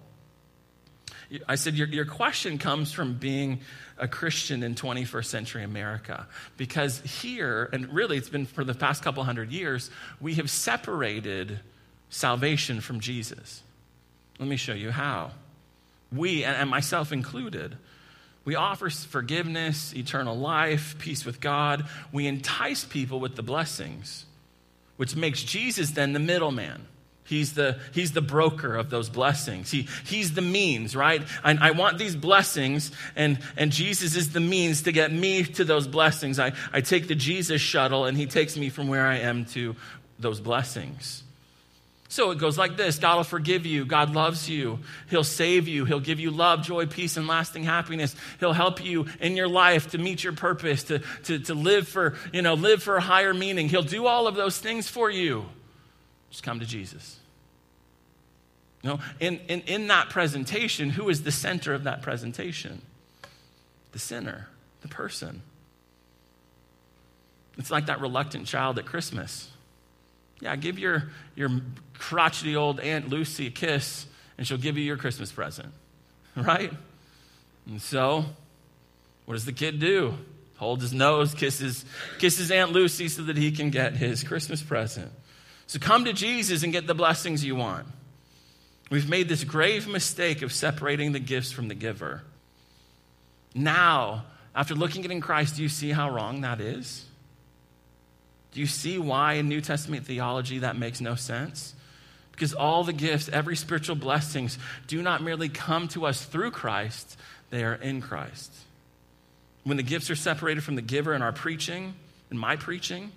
I 1.48 1.56
said, 1.56 1.76
your, 1.76 1.88
your 1.88 2.06
question 2.06 2.58
comes 2.58 2.92
from 2.92 3.16
being 3.16 3.62
a 3.98 4.08
Christian 4.08 4.64
in 4.64 4.76
21st 4.76 5.26
century 5.26 5.64
America. 5.64 6.28
Because 6.58 7.00
here, 7.02 7.70
and 7.74 7.94
really 7.94 8.18
it's 8.18 8.30
been 8.30 8.46
for 8.46 8.64
the 8.64 8.74
past 8.74 9.04
couple 9.04 9.24
hundred 9.24 9.52
years, 9.52 9.90
we 10.20 10.36
have 10.36 10.50
separated 10.50 11.60
salvation 12.10 12.82
from 12.82 13.00
Jesus. 13.00 13.64
Let 14.40 14.48
me 14.48 14.58
show 14.58 14.74
you 14.74 14.92
how. 14.92 15.32
We, 16.12 16.44
and 16.44 16.70
myself 16.70 17.12
included, 17.12 17.78
we 18.46 18.56
offer 18.56 18.90
forgiveness, 18.90 19.94
eternal 19.96 20.38
life, 20.38 20.96
peace 21.00 21.26
with 21.26 21.40
God. 21.40 21.86
We 22.12 22.28
entice 22.28 22.84
people 22.84 23.20
with 23.20 23.36
the 23.36 23.44
blessings, 23.44 24.26
which 24.98 25.16
makes 25.16 25.42
Jesus 25.42 25.92
then 25.92 26.14
the 26.14 26.20
middleman. 26.20 26.88
He's 27.34 27.54
the, 27.54 27.80
he's 27.94 28.12
the 28.12 28.22
broker 28.22 28.76
of 28.76 28.92
those 28.92 29.10
blessings. 29.10 29.72
He, 29.72 29.88
he's 30.06 30.36
the 30.36 30.42
means, 30.42 30.96
right? 30.96 31.24
I, 31.44 31.58
I 31.60 31.72
want 31.72 31.98
these 31.98 32.16
blessings, 32.16 32.92
and, 33.16 33.40
and 33.58 33.72
Jesus 33.72 34.16
is 34.16 34.34
the 34.34 34.40
means 34.40 34.84
to 34.84 34.92
get 34.92 35.12
me 35.12 35.44
to 35.44 35.64
those 35.66 35.88
blessings. 35.88 36.38
I, 36.38 36.52
I 36.72 36.82
take 36.82 37.08
the 37.08 37.16
Jesus 37.16 37.60
shuttle, 37.60 38.06
and 38.06 38.16
he 38.16 38.28
takes 38.28 38.56
me 38.56 38.70
from 38.70 38.88
where 38.88 39.08
I 39.08 39.18
am 39.18 39.46
to 39.46 39.76
those 40.20 40.40
blessings. 40.40 41.24
So 42.08 42.30
it 42.30 42.38
goes 42.38 42.56
like 42.56 42.78
this 42.78 43.00
God 43.00 43.16
will 43.18 43.24
forgive 43.24 43.66
you. 43.66 43.86
God 43.86 44.14
loves 44.14 44.48
you. 44.48 44.78
He'll 45.10 45.24
save 45.24 45.68
you. 45.68 45.86
He'll 45.86 46.00
give 46.00 46.20
you 46.20 46.30
love, 46.30 46.62
joy, 46.62 46.86
peace, 46.86 47.18
and 47.18 47.26
lasting 47.26 47.64
happiness. 47.64 48.16
He'll 48.40 48.54
help 48.54 48.86
you 48.86 49.08
in 49.20 49.36
your 49.36 49.48
life 49.48 49.90
to 49.90 49.98
meet 49.98 50.24
your 50.24 50.34
purpose, 50.34 50.84
to, 50.84 51.00
to, 51.24 51.40
to 51.40 51.56
live, 51.56 51.88
for, 51.88 52.14
you 52.32 52.44
know, 52.44 52.54
live 52.54 52.84
for 52.84 52.98
a 52.98 53.02
higher 53.02 53.34
meaning. 53.34 53.70
He'll 53.70 53.82
do 53.82 54.06
all 54.06 54.28
of 54.28 54.36
those 54.36 54.60
things 54.60 54.88
for 54.88 55.10
you. 55.10 55.46
Just 56.30 56.44
come 56.44 56.60
to 56.60 56.66
Jesus. 56.68 57.18
Know, 58.84 59.00
in, 59.20 59.40
in, 59.48 59.62
in 59.62 59.88
that 59.88 60.10
presentation, 60.10 60.90
who 60.90 61.08
is 61.08 61.24
the 61.24 61.32
center 61.32 61.74
of 61.74 61.86
that 61.86 62.02
presentation? 62.02 62.82
The 63.94 64.00
sinner, 64.00 64.48
the 64.82 64.90
person. 64.90 65.42
It's 67.58 67.72
like 67.72 67.86
that 67.86 68.02
reluctant 68.02 68.46
child 68.46 68.78
at 68.80 68.86
Christmas. 68.86 69.50
Yeah, 70.42 70.56
give 70.58 70.78
your, 70.78 71.12
your 71.36 71.50
crotchety 71.94 72.58
old 72.58 72.82
Aunt 72.82 73.08
Lucy 73.08 73.48
a 73.48 73.52
kiss, 73.52 74.06
and 74.38 74.46
she'll 74.46 74.58
give 74.58 74.78
you 74.78 74.84
your 74.84 74.98
Christmas 74.98 75.32
present, 75.32 75.70
right? 76.36 76.74
And 77.68 77.82
so, 77.82 78.26
what 79.26 79.36
does 79.36 79.46
the 79.46 79.54
kid 79.54 79.80
do? 79.80 80.16
Hold 80.58 80.82
his 80.82 80.94
nose, 80.94 81.34
kisses, 81.34 81.86
kisses 82.20 82.52
Aunt 82.52 82.74
Lucy 82.74 83.08
so 83.08 83.24
that 83.24 83.38
he 83.38 83.52
can 83.52 83.70
get 83.70 83.96
his 83.96 84.24
Christmas 84.24 84.62
present. 84.62 85.12
So 85.68 85.80
come 85.80 86.06
to 86.06 86.14
Jesus 86.14 86.64
and 86.64 86.74
get 86.74 86.88
the 86.88 86.94
blessings 86.94 87.44
you 87.46 87.56
want. 87.56 87.88
We've 88.94 89.10
made 89.10 89.28
this 89.28 89.44
grave 89.44 89.88
mistake 89.88 90.44
of 90.44 90.54
separating 90.54 91.14
the 91.14 91.20
gifts 91.20 91.52
from 91.52 91.68
the 91.68 91.74
giver. 91.74 92.22
Now, 93.56 94.26
after 94.54 94.76
looking 94.76 95.04
at 95.04 95.10
in 95.10 95.20
Christ, 95.20 95.56
do 95.56 95.64
you 95.64 95.68
see 95.68 95.90
how 95.90 96.12
wrong 96.12 96.42
that 96.42 96.62
is? 96.62 97.04
Do 98.52 98.60
you 98.60 98.68
see 98.68 99.00
why 99.00 99.34
in 99.34 99.50
New 99.50 99.62
Testament 99.62 100.06
theology 100.06 100.60
that 100.60 100.78
makes 100.78 101.02
no 101.02 101.16
sense? 101.16 101.74
Because 102.34 102.54
all 102.54 102.84
the 102.84 102.94
gifts, 102.94 103.30
every 103.30 103.56
spiritual 103.56 103.96
blessings, 103.96 104.60
do 104.86 105.02
not 105.02 105.24
merely 105.24 105.50
come 105.50 105.88
to 105.88 106.06
us 106.06 106.24
through 106.24 106.52
Christ, 106.52 107.18
they 107.50 107.64
are 107.64 107.74
in 107.74 108.00
Christ. 108.00 108.54
When 109.64 109.78
the 109.78 109.82
gifts 109.82 110.12
are 110.12 110.16
separated 110.16 110.64
from 110.64 110.76
the 110.76 110.84
giver 110.84 111.16
in 111.16 111.24
our 111.24 111.34
preaching, 111.34 111.96
in 112.30 112.38
my 112.38 112.58
preaching, 112.58 113.12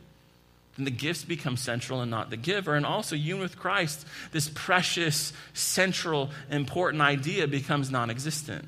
then 0.77 0.85
the 0.85 0.91
gifts 0.91 1.25
become 1.25 1.57
central 1.57 2.01
and 2.01 2.11
not 2.11 2.31
the 2.31 2.37
giver. 2.37 2.75
And 2.75 2.85
also, 2.85 3.17
union 3.17 3.41
with 3.41 3.59
Christ, 3.59 4.07
this 4.33 4.51
precious, 4.55 5.33
central, 5.55 6.31
important 6.51 7.03
idea 7.03 7.47
becomes 7.47 7.91
non 7.91 8.11
existent. 8.11 8.67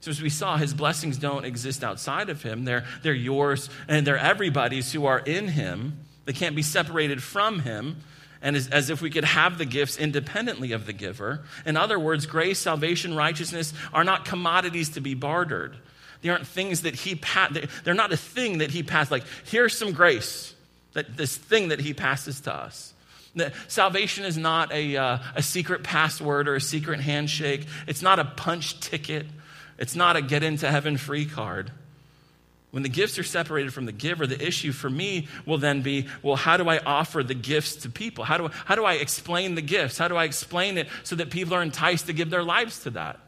So, 0.00 0.10
as 0.10 0.20
we 0.20 0.30
saw, 0.30 0.56
his 0.56 0.74
blessings 0.74 1.18
don't 1.18 1.44
exist 1.44 1.84
outside 1.84 2.28
of 2.28 2.42
him. 2.42 2.64
They're, 2.64 2.84
they're 3.02 3.14
yours 3.14 3.68
and 3.88 4.06
they're 4.06 4.18
everybody's 4.18 4.92
who 4.92 5.06
are 5.06 5.20
in 5.20 5.48
him. 5.48 5.98
They 6.24 6.32
can't 6.32 6.56
be 6.56 6.62
separated 6.62 7.22
from 7.22 7.60
him. 7.60 7.96
And 8.40 8.56
as, 8.56 8.68
as, 8.68 8.90
if 8.90 9.00
we 9.00 9.10
could 9.10 9.24
have 9.24 9.58
the 9.58 9.64
gifts 9.64 9.96
independently 9.96 10.72
of 10.72 10.86
the 10.86 10.92
giver. 10.92 11.44
In 11.64 11.76
other 11.76 12.00
words, 12.00 12.26
grace, 12.26 12.58
salvation, 12.58 13.14
righteousness 13.14 13.72
are 13.92 14.02
not 14.02 14.24
commodities 14.24 14.90
to 14.90 15.00
be 15.00 15.14
bartered. 15.14 15.76
They 16.22 16.28
aren't 16.28 16.48
things 16.48 16.82
that 16.82 16.96
he. 16.96 17.20
They're 17.84 17.94
not 17.94 18.12
a 18.12 18.16
thing 18.16 18.58
that 18.58 18.72
he 18.72 18.82
passed. 18.82 19.12
Like, 19.12 19.24
here's 19.44 19.76
some 19.76 19.92
grace 19.92 20.51
that 20.92 21.16
this 21.16 21.36
thing 21.36 21.68
that 21.68 21.80
he 21.80 21.94
passes 21.94 22.40
to 22.42 22.54
us. 22.54 22.92
That 23.34 23.54
salvation 23.68 24.24
is 24.24 24.36
not 24.36 24.72
a, 24.72 24.96
uh, 24.96 25.18
a 25.34 25.42
secret 25.42 25.82
password 25.82 26.48
or 26.48 26.54
a 26.54 26.60
secret 26.60 27.00
handshake. 27.00 27.66
It's 27.86 28.02
not 28.02 28.18
a 28.18 28.24
punch 28.24 28.80
ticket. 28.80 29.26
It's 29.78 29.96
not 29.96 30.16
a 30.16 30.22
get 30.22 30.42
into 30.42 30.70
heaven 30.70 30.96
free 30.96 31.24
card. 31.24 31.70
When 32.72 32.82
the 32.82 32.88
gifts 32.88 33.18
are 33.18 33.22
separated 33.22 33.74
from 33.74 33.84
the 33.84 33.92
giver, 33.92 34.26
the 34.26 34.42
issue 34.42 34.72
for 34.72 34.88
me 34.88 35.28
will 35.44 35.58
then 35.58 35.82
be 35.82 36.08
well, 36.22 36.36
how 36.36 36.56
do 36.56 36.70
I 36.70 36.78
offer 36.78 37.22
the 37.22 37.34
gifts 37.34 37.76
to 37.76 37.90
people? 37.90 38.24
How 38.24 38.38
do, 38.38 38.48
how 38.64 38.74
do 38.74 38.84
I 38.86 38.94
explain 38.94 39.54
the 39.54 39.62
gifts? 39.62 39.98
How 39.98 40.08
do 40.08 40.16
I 40.16 40.24
explain 40.24 40.78
it 40.78 40.88
so 41.02 41.14
that 41.16 41.30
people 41.30 41.54
are 41.54 41.62
enticed 41.62 42.06
to 42.06 42.14
give 42.14 42.30
their 42.30 42.42
lives 42.42 42.82
to 42.84 42.90
that? 42.90 43.20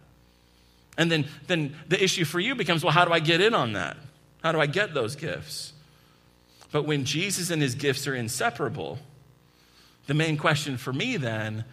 And 0.96 1.12
then, 1.12 1.26
then 1.46 1.76
the 1.88 2.02
issue 2.02 2.24
for 2.24 2.40
you 2.40 2.54
becomes 2.54 2.82
well, 2.82 2.92
how 2.92 3.04
do 3.04 3.12
I 3.12 3.20
get 3.20 3.42
in 3.42 3.52
on 3.52 3.74
that? 3.74 3.98
How 4.42 4.52
do 4.52 4.60
I 4.60 4.66
get 4.66 4.94
those 4.94 5.14
gifts? 5.14 5.73
But 6.74 6.86
when 6.86 7.04
Jesus 7.04 7.50
and 7.50 7.62
his 7.62 7.76
gifts 7.76 8.08
are 8.08 8.16
inseparable, 8.16 8.98
the 10.08 10.14
main 10.14 10.36
question 10.36 10.76
for 10.76 10.92
me 10.92 11.16
then 11.16 11.64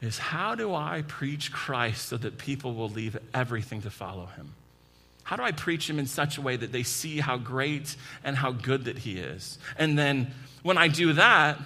is 0.00 0.16
how 0.16 0.54
do 0.54 0.74
I 0.74 1.04
preach 1.06 1.52
Christ 1.52 2.08
so 2.08 2.16
that 2.16 2.38
people 2.38 2.74
will 2.74 2.88
leave 2.88 3.18
everything 3.34 3.82
to 3.82 3.90
follow 3.90 4.24
him? 4.24 4.54
How 5.24 5.36
do 5.36 5.42
I 5.42 5.52
preach 5.52 5.90
him 5.90 5.98
in 5.98 6.06
such 6.06 6.38
a 6.38 6.40
way 6.40 6.56
that 6.56 6.72
they 6.72 6.84
see 6.84 7.20
how 7.20 7.36
great 7.36 7.94
and 8.24 8.34
how 8.34 8.52
good 8.52 8.86
that 8.86 8.96
he 8.96 9.18
is? 9.18 9.58
And 9.76 9.98
then 9.98 10.32
when 10.62 10.78
I 10.78 10.88
do 10.88 11.12
that, 11.12 11.60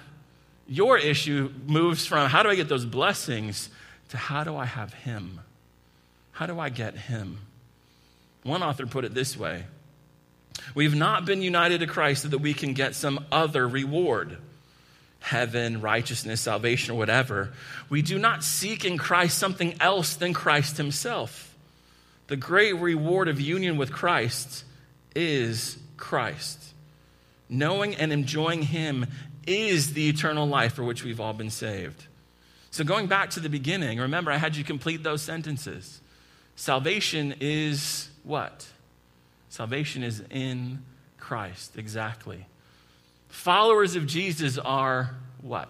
your 0.66 0.98
issue 0.98 1.52
moves 1.64 2.06
from 2.06 2.28
how 2.28 2.42
do 2.42 2.48
I 2.48 2.56
get 2.56 2.68
those 2.68 2.84
blessings 2.84 3.70
to 4.08 4.16
how 4.16 4.42
do 4.42 4.56
I 4.56 4.64
have 4.64 4.92
him? 4.92 5.42
How 6.32 6.46
do 6.46 6.59
I 6.59 6.70
get 6.70 6.96
him? 6.96 7.38
One 8.42 8.64
author 8.64 8.84
put 8.84 9.05
it 9.05 9.14
this 9.14 9.36
way 9.36 9.66
We've 10.74 10.94
not 10.94 11.24
been 11.24 11.42
united 11.42 11.80
to 11.80 11.86
Christ 11.86 12.22
so 12.22 12.28
that 12.28 12.38
we 12.38 12.54
can 12.54 12.72
get 12.72 12.94
some 12.94 13.24
other 13.30 13.66
reward 13.66 14.38
heaven, 15.20 15.80
righteousness, 15.80 16.40
salvation, 16.40 16.94
or 16.94 16.98
whatever. 16.98 17.52
We 17.88 18.00
do 18.00 18.16
not 18.16 18.44
seek 18.44 18.84
in 18.84 18.96
Christ 18.96 19.36
something 19.36 19.74
else 19.80 20.14
than 20.14 20.32
Christ 20.32 20.76
Himself. 20.76 21.52
The 22.28 22.36
great 22.36 22.74
reward 22.74 23.26
of 23.26 23.40
union 23.40 23.76
with 23.76 23.90
Christ 23.90 24.62
is 25.16 25.78
Christ. 25.96 26.74
Knowing 27.48 27.96
and 27.96 28.12
enjoying 28.12 28.62
Him 28.62 29.07
is 29.48 29.94
the 29.94 30.09
eternal 30.09 30.46
life 30.46 30.74
for 30.74 30.84
which 30.84 31.02
we've 31.02 31.20
all 31.20 31.32
been 31.32 31.50
saved. 31.50 32.07
So, 32.70 32.84
going 32.84 33.09
back 33.09 33.30
to 33.30 33.40
the 33.40 33.48
beginning, 33.48 33.98
remember 33.98 34.30
I 34.30 34.36
had 34.36 34.54
you 34.54 34.62
complete 34.62 35.02
those 35.02 35.22
sentences. 35.22 36.00
Salvation 36.54 37.34
is 37.40 38.11
what? 38.22 38.66
Salvation 39.49 40.03
is 40.03 40.22
in 40.30 40.82
Christ, 41.18 41.76
exactly. 41.76 42.47
Followers 43.28 43.97
of 43.97 44.07
Jesus 44.07 44.59
are 44.59 45.14
what? 45.42 45.68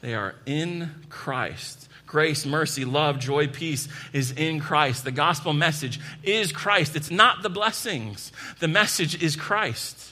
They 0.00 0.14
are 0.14 0.34
in 0.46 0.90
Christ. 1.08 1.88
Grace, 2.06 2.44
mercy, 2.44 2.84
love, 2.84 3.18
joy, 3.18 3.48
peace 3.48 3.88
is 4.12 4.32
in 4.32 4.60
Christ. 4.60 5.04
The 5.04 5.12
gospel 5.12 5.52
message 5.54 5.98
is 6.22 6.52
Christ. 6.52 6.94
It's 6.94 7.10
not 7.10 7.42
the 7.42 7.48
blessings, 7.48 8.32
the 8.58 8.68
message 8.68 9.22
is 9.22 9.36
Christ. 9.36 10.10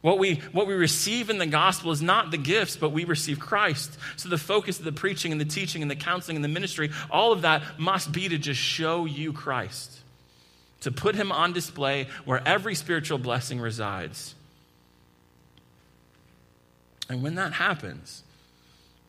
What 0.00 0.18
we, 0.18 0.34
what 0.52 0.66
we 0.66 0.74
receive 0.74 1.30
in 1.30 1.38
the 1.38 1.46
gospel 1.46 1.90
is 1.90 2.02
not 2.02 2.30
the 2.30 2.36
gifts, 2.36 2.76
but 2.76 2.90
we 2.90 3.04
receive 3.04 3.40
Christ. 3.40 3.96
So 4.16 4.28
the 4.28 4.36
focus 4.36 4.78
of 4.78 4.84
the 4.84 4.92
preaching 4.92 5.32
and 5.32 5.40
the 5.40 5.46
teaching 5.46 5.80
and 5.80 5.90
the 5.90 5.96
counseling 5.96 6.36
and 6.36 6.44
the 6.44 6.48
ministry, 6.50 6.90
all 7.10 7.32
of 7.32 7.40
that 7.40 7.80
must 7.80 8.12
be 8.12 8.28
to 8.28 8.36
just 8.36 8.60
show 8.60 9.06
you 9.06 9.32
Christ, 9.32 10.00
to 10.84 10.92
put 10.92 11.14
him 11.14 11.32
on 11.32 11.52
display 11.52 12.06
where 12.24 12.46
every 12.46 12.74
spiritual 12.74 13.18
blessing 13.18 13.58
resides. 13.60 14.34
And 17.08 17.22
when 17.22 17.34
that 17.34 17.54
happens, 17.54 18.22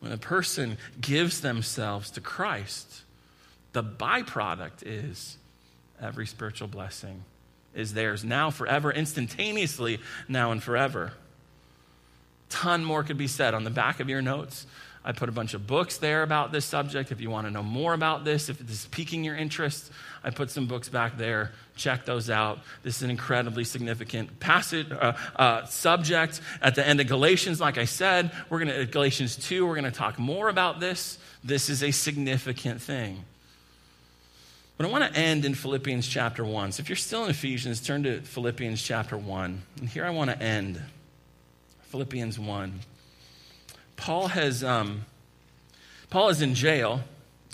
when 0.00 0.12
a 0.12 0.18
person 0.18 0.78
gives 1.00 1.40
themselves 1.40 2.10
to 2.12 2.20
Christ, 2.20 3.02
the 3.72 3.82
byproduct 3.82 4.82
is 4.84 5.36
every 6.00 6.26
spiritual 6.26 6.68
blessing 6.68 7.24
is 7.74 7.92
theirs 7.92 8.24
now, 8.24 8.50
forever, 8.50 8.90
instantaneously, 8.90 10.00
now 10.28 10.52
and 10.52 10.62
forever. 10.62 11.12
Ton 12.48 12.84
more 12.84 13.02
could 13.02 13.18
be 13.18 13.26
said 13.26 13.52
on 13.52 13.64
the 13.64 13.70
back 13.70 14.00
of 14.00 14.08
your 14.08 14.22
notes. 14.22 14.66
I 15.04 15.12
put 15.12 15.28
a 15.28 15.32
bunch 15.32 15.54
of 15.54 15.66
books 15.66 15.98
there 15.98 16.22
about 16.22 16.50
this 16.50 16.64
subject. 16.64 17.12
If 17.12 17.20
you 17.20 17.30
want 17.30 17.46
to 17.46 17.50
know 17.52 17.62
more 17.62 17.94
about 17.94 18.24
this, 18.24 18.48
if 18.48 18.58
this 18.58 18.80
is 18.80 18.86
piquing 18.86 19.22
your 19.22 19.36
interest, 19.36 19.92
I 20.26 20.30
put 20.30 20.50
some 20.50 20.66
books 20.66 20.88
back 20.88 21.16
there. 21.16 21.52
Check 21.76 22.04
those 22.04 22.28
out. 22.30 22.58
This 22.82 22.96
is 22.96 23.02
an 23.04 23.10
incredibly 23.10 23.62
significant 23.62 24.40
passage, 24.40 24.90
uh, 24.90 25.12
uh, 25.36 25.64
subject. 25.66 26.40
At 26.60 26.74
the 26.74 26.84
end 26.84 27.00
of 27.00 27.06
Galatians, 27.06 27.60
like 27.60 27.78
I 27.78 27.84
said, 27.84 28.32
we're 28.50 28.58
going 28.58 28.76
to, 28.76 28.86
Galatians 28.86 29.36
2, 29.36 29.64
we're 29.64 29.76
going 29.76 29.84
to 29.84 29.92
talk 29.92 30.18
more 30.18 30.48
about 30.48 30.80
this. 30.80 31.18
This 31.44 31.70
is 31.70 31.84
a 31.84 31.92
significant 31.92 32.82
thing. 32.82 33.22
But 34.76 34.86
I 34.86 34.88
want 34.90 35.14
to 35.14 35.16
end 35.16 35.44
in 35.44 35.54
Philippians 35.54 36.08
chapter 36.08 36.44
1. 36.44 36.72
So 36.72 36.80
if 36.80 36.88
you're 36.88 36.96
still 36.96 37.22
in 37.22 37.30
Ephesians, 37.30 37.80
turn 37.80 38.02
to 38.02 38.20
Philippians 38.20 38.82
chapter 38.82 39.16
1. 39.16 39.62
And 39.78 39.88
here 39.88 40.04
I 40.04 40.10
want 40.10 40.30
to 40.30 40.42
end. 40.42 40.82
Philippians 41.82 42.36
1. 42.36 42.80
Paul 43.96 44.26
has 44.26 44.64
um, 44.64 45.06
Paul 46.10 46.30
is 46.30 46.42
in 46.42 46.56
jail 46.56 47.02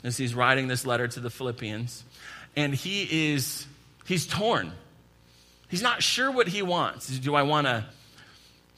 as 0.02 0.16
he's 0.16 0.34
writing 0.34 0.68
this 0.68 0.86
letter 0.86 1.06
to 1.06 1.20
the 1.20 1.30
Philippians, 1.30 2.04
and 2.56 2.74
he 2.74 3.32
is 3.32 3.66
he's 4.04 4.26
torn. 4.26 4.72
He's 5.68 5.82
not 5.82 6.02
sure 6.02 6.30
what 6.30 6.48
he 6.48 6.62
wants. 6.62 7.08
Do 7.18 7.34
I 7.34 7.42
want 7.42 7.66
to 7.66 7.84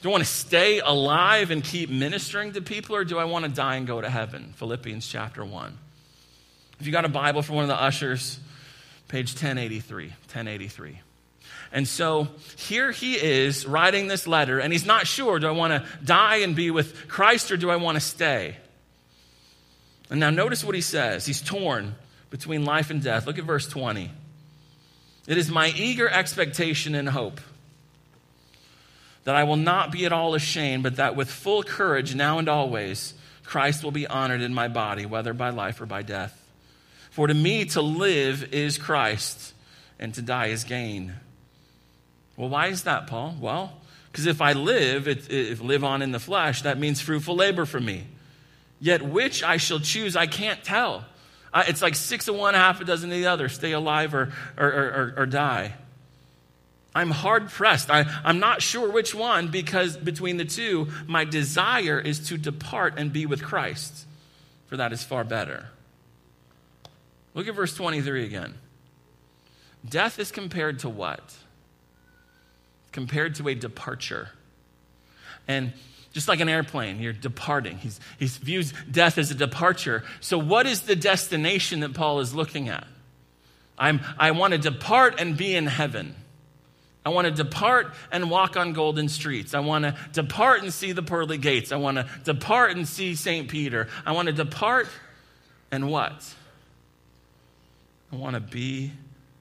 do 0.01 0.09
I 0.09 0.11
want 0.11 0.23
to 0.23 0.29
stay 0.29 0.79
alive 0.79 1.51
and 1.51 1.63
keep 1.63 1.89
ministering 1.89 2.53
to 2.53 2.61
people, 2.61 2.95
or 2.95 3.03
do 3.03 3.17
I 3.17 3.25
want 3.25 3.45
to 3.45 3.51
die 3.51 3.75
and 3.75 3.87
go 3.87 3.99
to 3.99 4.09
heaven? 4.09 4.53
Philippians 4.57 5.07
chapter 5.07 5.43
1. 5.43 5.77
If 6.79 6.85
you 6.85 6.91
got 6.91 7.05
a 7.05 7.09
Bible 7.09 7.41
for 7.41 7.53
one 7.53 7.63
of 7.63 7.69
the 7.69 7.81
ushers, 7.81 8.39
page 9.07 9.31
1083, 9.31 10.07
1083. 10.07 11.01
And 11.71 11.87
so 11.87 12.27
here 12.55 12.91
he 12.91 13.15
is 13.15 13.65
writing 13.65 14.07
this 14.07 14.27
letter, 14.27 14.59
and 14.59 14.71
he's 14.71 14.85
not 14.85 15.07
sure 15.07 15.39
do 15.39 15.47
I 15.47 15.51
want 15.51 15.73
to 15.73 15.89
die 16.03 16.37
and 16.37 16.55
be 16.55 16.71
with 16.71 17.07
Christ 17.07 17.51
or 17.51 17.57
do 17.57 17.69
I 17.69 17.77
want 17.77 17.95
to 17.95 18.01
stay? 18.01 18.57
And 20.09 20.19
now 20.19 20.29
notice 20.29 20.63
what 20.63 20.75
he 20.75 20.81
says. 20.81 21.25
He's 21.25 21.41
torn 21.41 21.95
between 22.29 22.65
life 22.65 22.89
and 22.89 23.01
death. 23.01 23.25
Look 23.25 23.37
at 23.37 23.45
verse 23.45 23.67
20. 23.67 24.11
It 25.27 25.37
is 25.37 25.49
my 25.49 25.69
eager 25.69 26.07
expectation 26.07 26.95
and 26.95 27.09
hope 27.09 27.41
that 29.23 29.35
I 29.35 29.43
will 29.43 29.57
not 29.57 29.91
be 29.91 30.05
at 30.05 30.13
all 30.13 30.35
ashamed, 30.35 30.83
but 30.83 30.97
that 30.97 31.15
with 31.15 31.29
full 31.29 31.63
courage, 31.63 32.13
now 32.15 32.37
and 32.37 32.47
always, 32.47 33.15
Christ 33.43 33.83
will 33.83 33.91
be 33.91 34.07
honored 34.07 34.41
in 34.41 34.53
my 34.53 34.67
body, 34.67 35.05
whether 35.05 35.33
by 35.33 35.49
life 35.49 35.81
or 35.81 35.85
by 35.85 36.03
death. 36.03 36.41
For 37.09 37.27
to 37.27 37.33
me, 37.33 37.65
to 37.65 37.81
live 37.81 38.53
is 38.53 38.77
Christ, 38.77 39.53
and 39.99 40.13
to 40.13 40.21
die 40.21 40.47
is 40.47 40.63
gain. 40.63 41.13
Well, 42.37 42.49
why 42.49 42.67
is 42.67 42.83
that, 42.83 43.07
Paul? 43.07 43.35
Well, 43.39 43.73
because 44.11 44.27
if 44.27 44.41
I 44.41 44.53
live, 44.53 45.07
it, 45.07 45.31
if 45.31 45.59
live 45.59 45.83
on 45.83 46.01
in 46.01 46.11
the 46.11 46.19
flesh, 46.19 46.61
that 46.61 46.77
means 46.77 47.01
fruitful 47.01 47.35
labor 47.35 47.65
for 47.65 47.79
me. 47.79 48.03
Yet 48.79 49.01
which 49.01 49.43
I 49.43 49.57
shall 49.57 49.79
choose, 49.79 50.15
I 50.15 50.27
can't 50.27 50.63
tell. 50.63 51.05
I, 51.55 51.63
it's 51.63 51.81
like 51.81 51.95
six 51.95 52.27
of 52.27 52.35
one, 52.35 52.53
half 52.53 52.79
a 52.81 52.85
dozen 52.85 53.11
of 53.11 53.17
the 53.17 53.25
other. 53.25 53.49
Stay 53.49 53.71
alive 53.71 54.13
or, 54.13 54.31
or, 54.57 54.67
or, 54.67 55.13
or 55.17 55.25
die. 55.25 55.73
I'm 56.93 57.09
hard 57.09 57.49
pressed. 57.49 57.89
I, 57.89 58.05
I'm 58.23 58.39
not 58.39 58.61
sure 58.61 58.91
which 58.91 59.15
one 59.15 59.47
because 59.47 59.97
between 59.97 60.37
the 60.37 60.45
two, 60.45 60.89
my 61.07 61.25
desire 61.25 61.99
is 61.99 62.27
to 62.27 62.37
depart 62.37 62.93
and 62.97 63.11
be 63.11 63.25
with 63.25 63.41
Christ, 63.41 64.05
for 64.67 64.77
that 64.77 64.93
is 64.93 65.03
far 65.03 65.23
better. 65.23 65.69
Look 67.33 67.47
at 67.47 67.55
verse 67.55 67.73
23 67.73 68.25
again. 68.25 68.53
Death 69.89 70.19
is 70.19 70.31
compared 70.31 70.79
to 70.79 70.89
what? 70.89 71.35
compared 72.95 73.35
to 73.35 73.49
a 73.49 73.53
departure. 73.53 74.29
And 75.49 75.73
just 76.15 76.29
like 76.29 76.39
an 76.39 76.47
airplane, 76.47 77.01
you're 77.01 77.11
departing. 77.11 77.77
He's, 77.77 77.99
he 78.17 78.27
views 78.27 78.73
death 78.89 79.17
as 79.17 79.31
a 79.31 79.35
departure. 79.35 80.01
So, 80.21 80.37
what 80.37 80.65
is 80.65 80.83
the 80.83 80.95
destination 80.95 81.81
that 81.81 81.93
Paul 81.93 82.21
is 82.21 82.33
looking 82.33 82.69
at? 82.69 82.87
I'm, 83.77 83.99
I 84.17 84.31
want 84.31 84.53
to 84.53 84.57
depart 84.57 85.19
and 85.19 85.35
be 85.35 85.53
in 85.53 85.67
heaven. 85.67 86.15
I 87.05 87.09
want 87.09 87.25
to 87.27 87.31
depart 87.31 87.93
and 88.13 88.31
walk 88.31 88.55
on 88.55 88.71
golden 88.71 89.09
streets. 89.09 89.53
I 89.53 89.59
want 89.59 89.83
to 89.83 89.97
depart 90.13 90.63
and 90.63 90.73
see 90.73 90.93
the 90.93 91.03
pearly 91.03 91.37
gates. 91.37 91.73
I 91.73 91.75
want 91.75 91.97
to 91.97 92.07
depart 92.23 92.71
and 92.71 92.87
see 92.87 93.15
St. 93.15 93.49
Peter. 93.49 93.89
I 94.05 94.13
want 94.13 94.27
to 94.27 94.33
depart 94.33 94.87
and 95.69 95.89
what? 95.89 96.33
I 98.13 98.15
want 98.15 98.35
to 98.35 98.39
be 98.39 98.93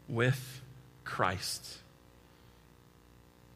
with 0.09 0.61
Christ. 1.05 1.79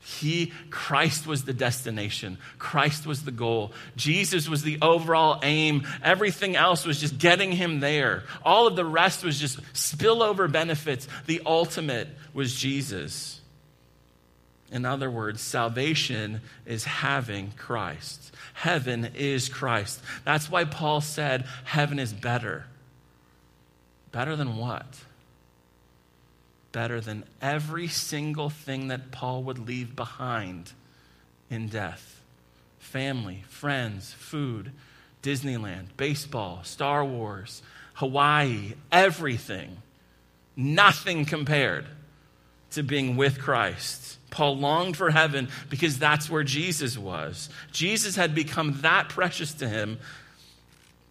He, 0.09 0.55
Christ 0.71 1.27
was 1.27 1.45
the 1.45 1.53
destination. 1.53 2.39
Christ 2.59 3.07
was 3.07 3.25
the 3.25 3.31
goal. 3.31 3.73
Jesus 3.95 4.49
was 4.49 4.63
the 4.63 4.79
overall 4.81 5.39
aim. 5.43 5.87
Everything 6.03 6.57
else 6.57 6.87
was 6.87 6.99
just 6.99 7.19
getting 7.19 7.53
him 7.53 7.81
there. 7.81 8.25
All 8.43 8.67
of 8.67 8.75
the 8.75 8.87
rest 8.87 9.23
was 9.23 9.39
just 9.39 9.61
spillover 9.75 10.51
benefits. 10.51 11.07
The 11.27 11.43
ultimate 11.45 12.09
was 12.33 12.57
Jesus. 12.57 13.43
In 14.73 14.87
other 14.87 15.11
words, 15.11 15.43
salvation 15.43 16.41
is 16.65 16.85
having 16.85 17.53
Christ. 17.59 18.35
Heaven 18.55 19.11
is 19.15 19.51
Christ. 19.51 20.01
That's 20.25 20.51
why 20.51 20.65
Paul 20.65 21.03
said 21.03 21.45
heaven 21.65 21.99
is 21.99 22.15
better. 22.15 22.65
Better 24.11 24.37
than 24.37 24.57
what? 24.57 24.87
Better 26.73 27.01
than 27.01 27.25
every 27.41 27.89
single 27.89 28.51
thing 28.51 28.89
that 28.89 29.11
Paul 29.11 29.43
would 29.45 29.59
leave 29.59 29.97
behind 29.97 30.73
in 31.51 31.69
death 31.69 32.15
family, 32.79 33.45
friends, 33.49 34.15
food, 34.15 34.73
Disneyland, 35.23 35.89
baseball, 35.97 36.61
Star 36.65 37.05
Wars, 37.05 37.63
Hawaii, 37.95 38.75
everything. 38.91 39.79
Nothing 40.57 41.25
compared 41.25 41.87
to 42.71 42.83
being 42.83 43.17
with 43.17 43.39
Christ. 43.39 44.19
Paul 44.31 44.57
longed 44.59 44.97
for 44.97 45.11
heaven 45.11 45.49
because 45.71 45.99
that's 45.99 46.29
where 46.29 46.45
Jesus 46.45 46.99
was. 46.99 47.49
Jesus 47.73 48.17
had 48.17 48.35
become 48.35 48.81
that 48.83 49.09
precious 49.09 49.55
to 49.55 49.69
him 49.69 49.99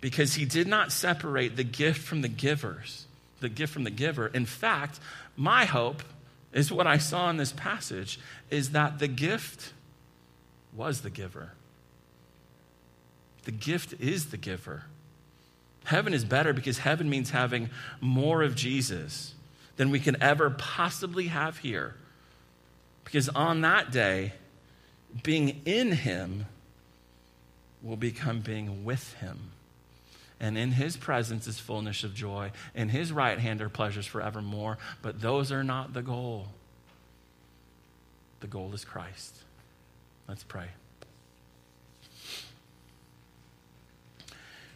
because 0.02 0.36
he 0.36 0.46
did 0.46 0.68
not 0.68 0.92
separate 0.92 1.56
the 1.56 1.64
gift 1.64 2.02
from 2.02 2.22
the 2.22 2.28
givers, 2.28 3.07
the 3.40 3.50
gift 3.50 3.74
from 3.74 3.84
the 3.84 3.92
giver. 3.92 4.28
In 4.28 4.46
fact, 4.46 5.00
my 5.36 5.66
hope 5.66 6.04
is 6.54 6.72
what 6.72 6.88
I 6.88 6.98
saw 6.98 7.30
in 7.30 7.38
this 7.38 7.52
passage 7.52 8.20
is 8.50 8.72
that 8.72 9.00
the 9.00 9.08
gift 9.08 9.74
was 10.74 11.02
the 11.02 11.10
giver. 11.10 11.52
The 13.44 13.52
gift 13.52 13.94
is 14.00 14.28
the 14.28 14.38
giver. 14.38 14.84
Heaven 15.86 16.14
is 16.14 16.26
better 16.26 16.54
because 16.54 16.80
heaven 16.80 17.10
means 17.10 17.30
having 17.30 17.70
more 18.02 18.44
of 18.44 18.56
Jesus 18.56 19.34
than 19.78 19.90
we 19.90 20.00
can 20.00 20.22
ever 20.22 20.50
possibly 20.50 21.28
have 21.28 21.60
here. 21.60 21.96
Because 23.06 23.30
on 23.30 23.62
that 23.62 23.92
day, 23.92 24.34
being 25.24 25.62
in 25.66 25.94
Him 25.94 26.46
will 27.82 27.96
become 27.96 28.42
being 28.42 28.84
with 28.84 29.14
Him 29.16 29.52
and 30.40 30.58
in 30.58 30.72
his 30.72 30.98
presence 30.98 31.48
is 31.48 31.60
fullness 31.60 32.04
of 32.04 32.14
joy. 32.14 32.52
In 32.76 32.90
his 32.90 33.12
right 33.12 33.40
hand 33.40 33.62
are 33.62 33.70
pleasures 33.70 34.06
forevermore. 34.06 34.78
But 35.02 35.20
those 35.20 35.52
are 35.52 35.64
not 35.64 35.94
the 35.94 36.04
goal. 36.04 36.48
The 38.42 38.48
goal 38.48 38.72
is 38.74 38.86
Christ. 38.86 39.36
Let's 40.28 40.44
pray. 40.44 40.68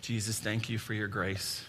Jesus, 0.02 0.40
thank 0.40 0.68
you 0.68 0.80
for 0.80 0.96
your 0.96 1.08
grace. 1.08 1.64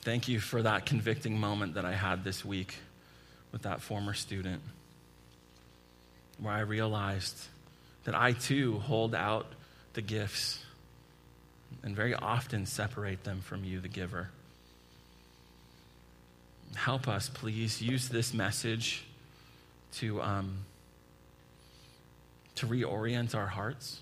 Thank 0.00 0.28
you 0.28 0.40
for 0.40 0.62
that 0.62 0.86
convicting 0.86 1.38
moment 1.38 1.74
that 1.74 1.84
I 1.84 1.92
had 1.92 2.24
this 2.24 2.42
week 2.42 2.74
with 3.52 3.62
that 3.62 3.82
former 3.82 4.14
student, 4.14 4.62
where 6.40 6.54
I 6.54 6.60
realized 6.60 7.36
that 8.04 8.14
I 8.14 8.32
too 8.32 8.78
hold 8.78 9.14
out 9.14 9.46
the 9.92 10.00
gifts 10.00 10.60
and 11.82 11.94
very 11.94 12.14
often 12.14 12.66
separate 12.66 13.24
them 13.24 13.40
from 13.40 13.64
you, 13.64 13.80
the 13.80 13.88
giver. 13.88 14.30
Help 16.74 17.08
us, 17.08 17.28
please. 17.28 17.80
Use 17.80 18.08
this 18.08 18.34
message 18.34 19.04
to, 19.94 20.20
um, 20.20 20.58
to 22.56 22.66
reorient 22.66 23.34
our 23.34 23.46
hearts 23.46 24.00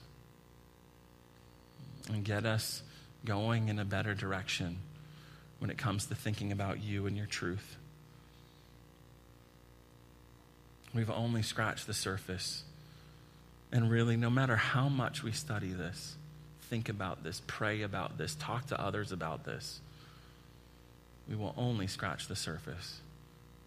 and 2.08 2.24
get 2.24 2.44
us 2.44 2.82
going 3.24 3.68
in 3.68 3.78
a 3.78 3.84
better 3.84 4.14
direction 4.14 4.78
when 5.58 5.70
it 5.70 5.78
comes 5.78 6.06
to 6.06 6.14
thinking 6.14 6.52
about 6.52 6.82
you 6.82 7.06
and 7.06 7.16
your 7.16 7.26
truth. 7.26 7.76
We've 10.94 11.10
only 11.10 11.42
scratched 11.42 11.86
the 11.86 11.94
surface. 11.94 12.62
And 13.72 13.90
really, 13.90 14.16
no 14.16 14.30
matter 14.30 14.56
how 14.56 14.88
much 14.88 15.22
we 15.22 15.32
study 15.32 15.72
this, 15.72 16.16
think 16.68 16.88
about 16.88 17.22
this, 17.22 17.42
pray 17.46 17.82
about 17.82 18.18
this, 18.18 18.34
talk 18.36 18.66
to 18.66 18.80
others 18.80 19.12
about 19.12 19.44
this, 19.44 19.80
we 21.28 21.36
will 21.36 21.54
only 21.56 21.86
scratch 21.86 22.28
the 22.28 22.36
surface 22.36 23.00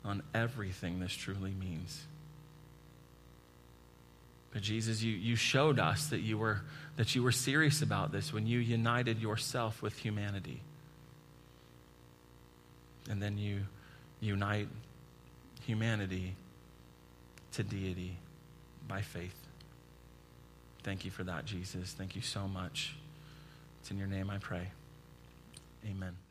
on 0.05 0.23
everything 0.33 0.99
this 0.99 1.13
truly 1.13 1.51
means. 1.51 2.05
But 4.51 4.61
Jesus, 4.61 5.03
you, 5.03 5.11
you 5.13 5.35
showed 5.35 5.77
us 5.77 6.07
that 6.07 6.21
you, 6.21 6.37
were, 6.37 6.61
that 6.95 7.13
you 7.15 7.21
were 7.21 7.31
serious 7.31 7.81
about 7.81 8.11
this 8.11 8.33
when 8.33 8.47
you 8.47 8.59
united 8.59 9.19
yourself 9.19 9.81
with 9.81 9.97
humanity. 9.97 10.61
And 13.09 13.21
then 13.21 13.37
you 13.37 13.61
unite 14.21 14.67
humanity 15.65 16.35
to 17.53 17.63
deity 17.63 18.17
by 18.87 19.01
faith. 19.01 19.38
Thank 20.83 21.05
you 21.05 21.11
for 21.11 21.23
that, 21.23 21.45
Jesus. 21.45 21.93
Thank 21.93 22.15
you 22.15 22.21
so 22.21 22.47
much. 22.47 22.95
It's 23.81 23.91
in 23.91 23.97
your 23.97 24.07
name 24.07 24.29
I 24.29 24.37
pray. 24.37 24.71
Amen. 25.85 26.28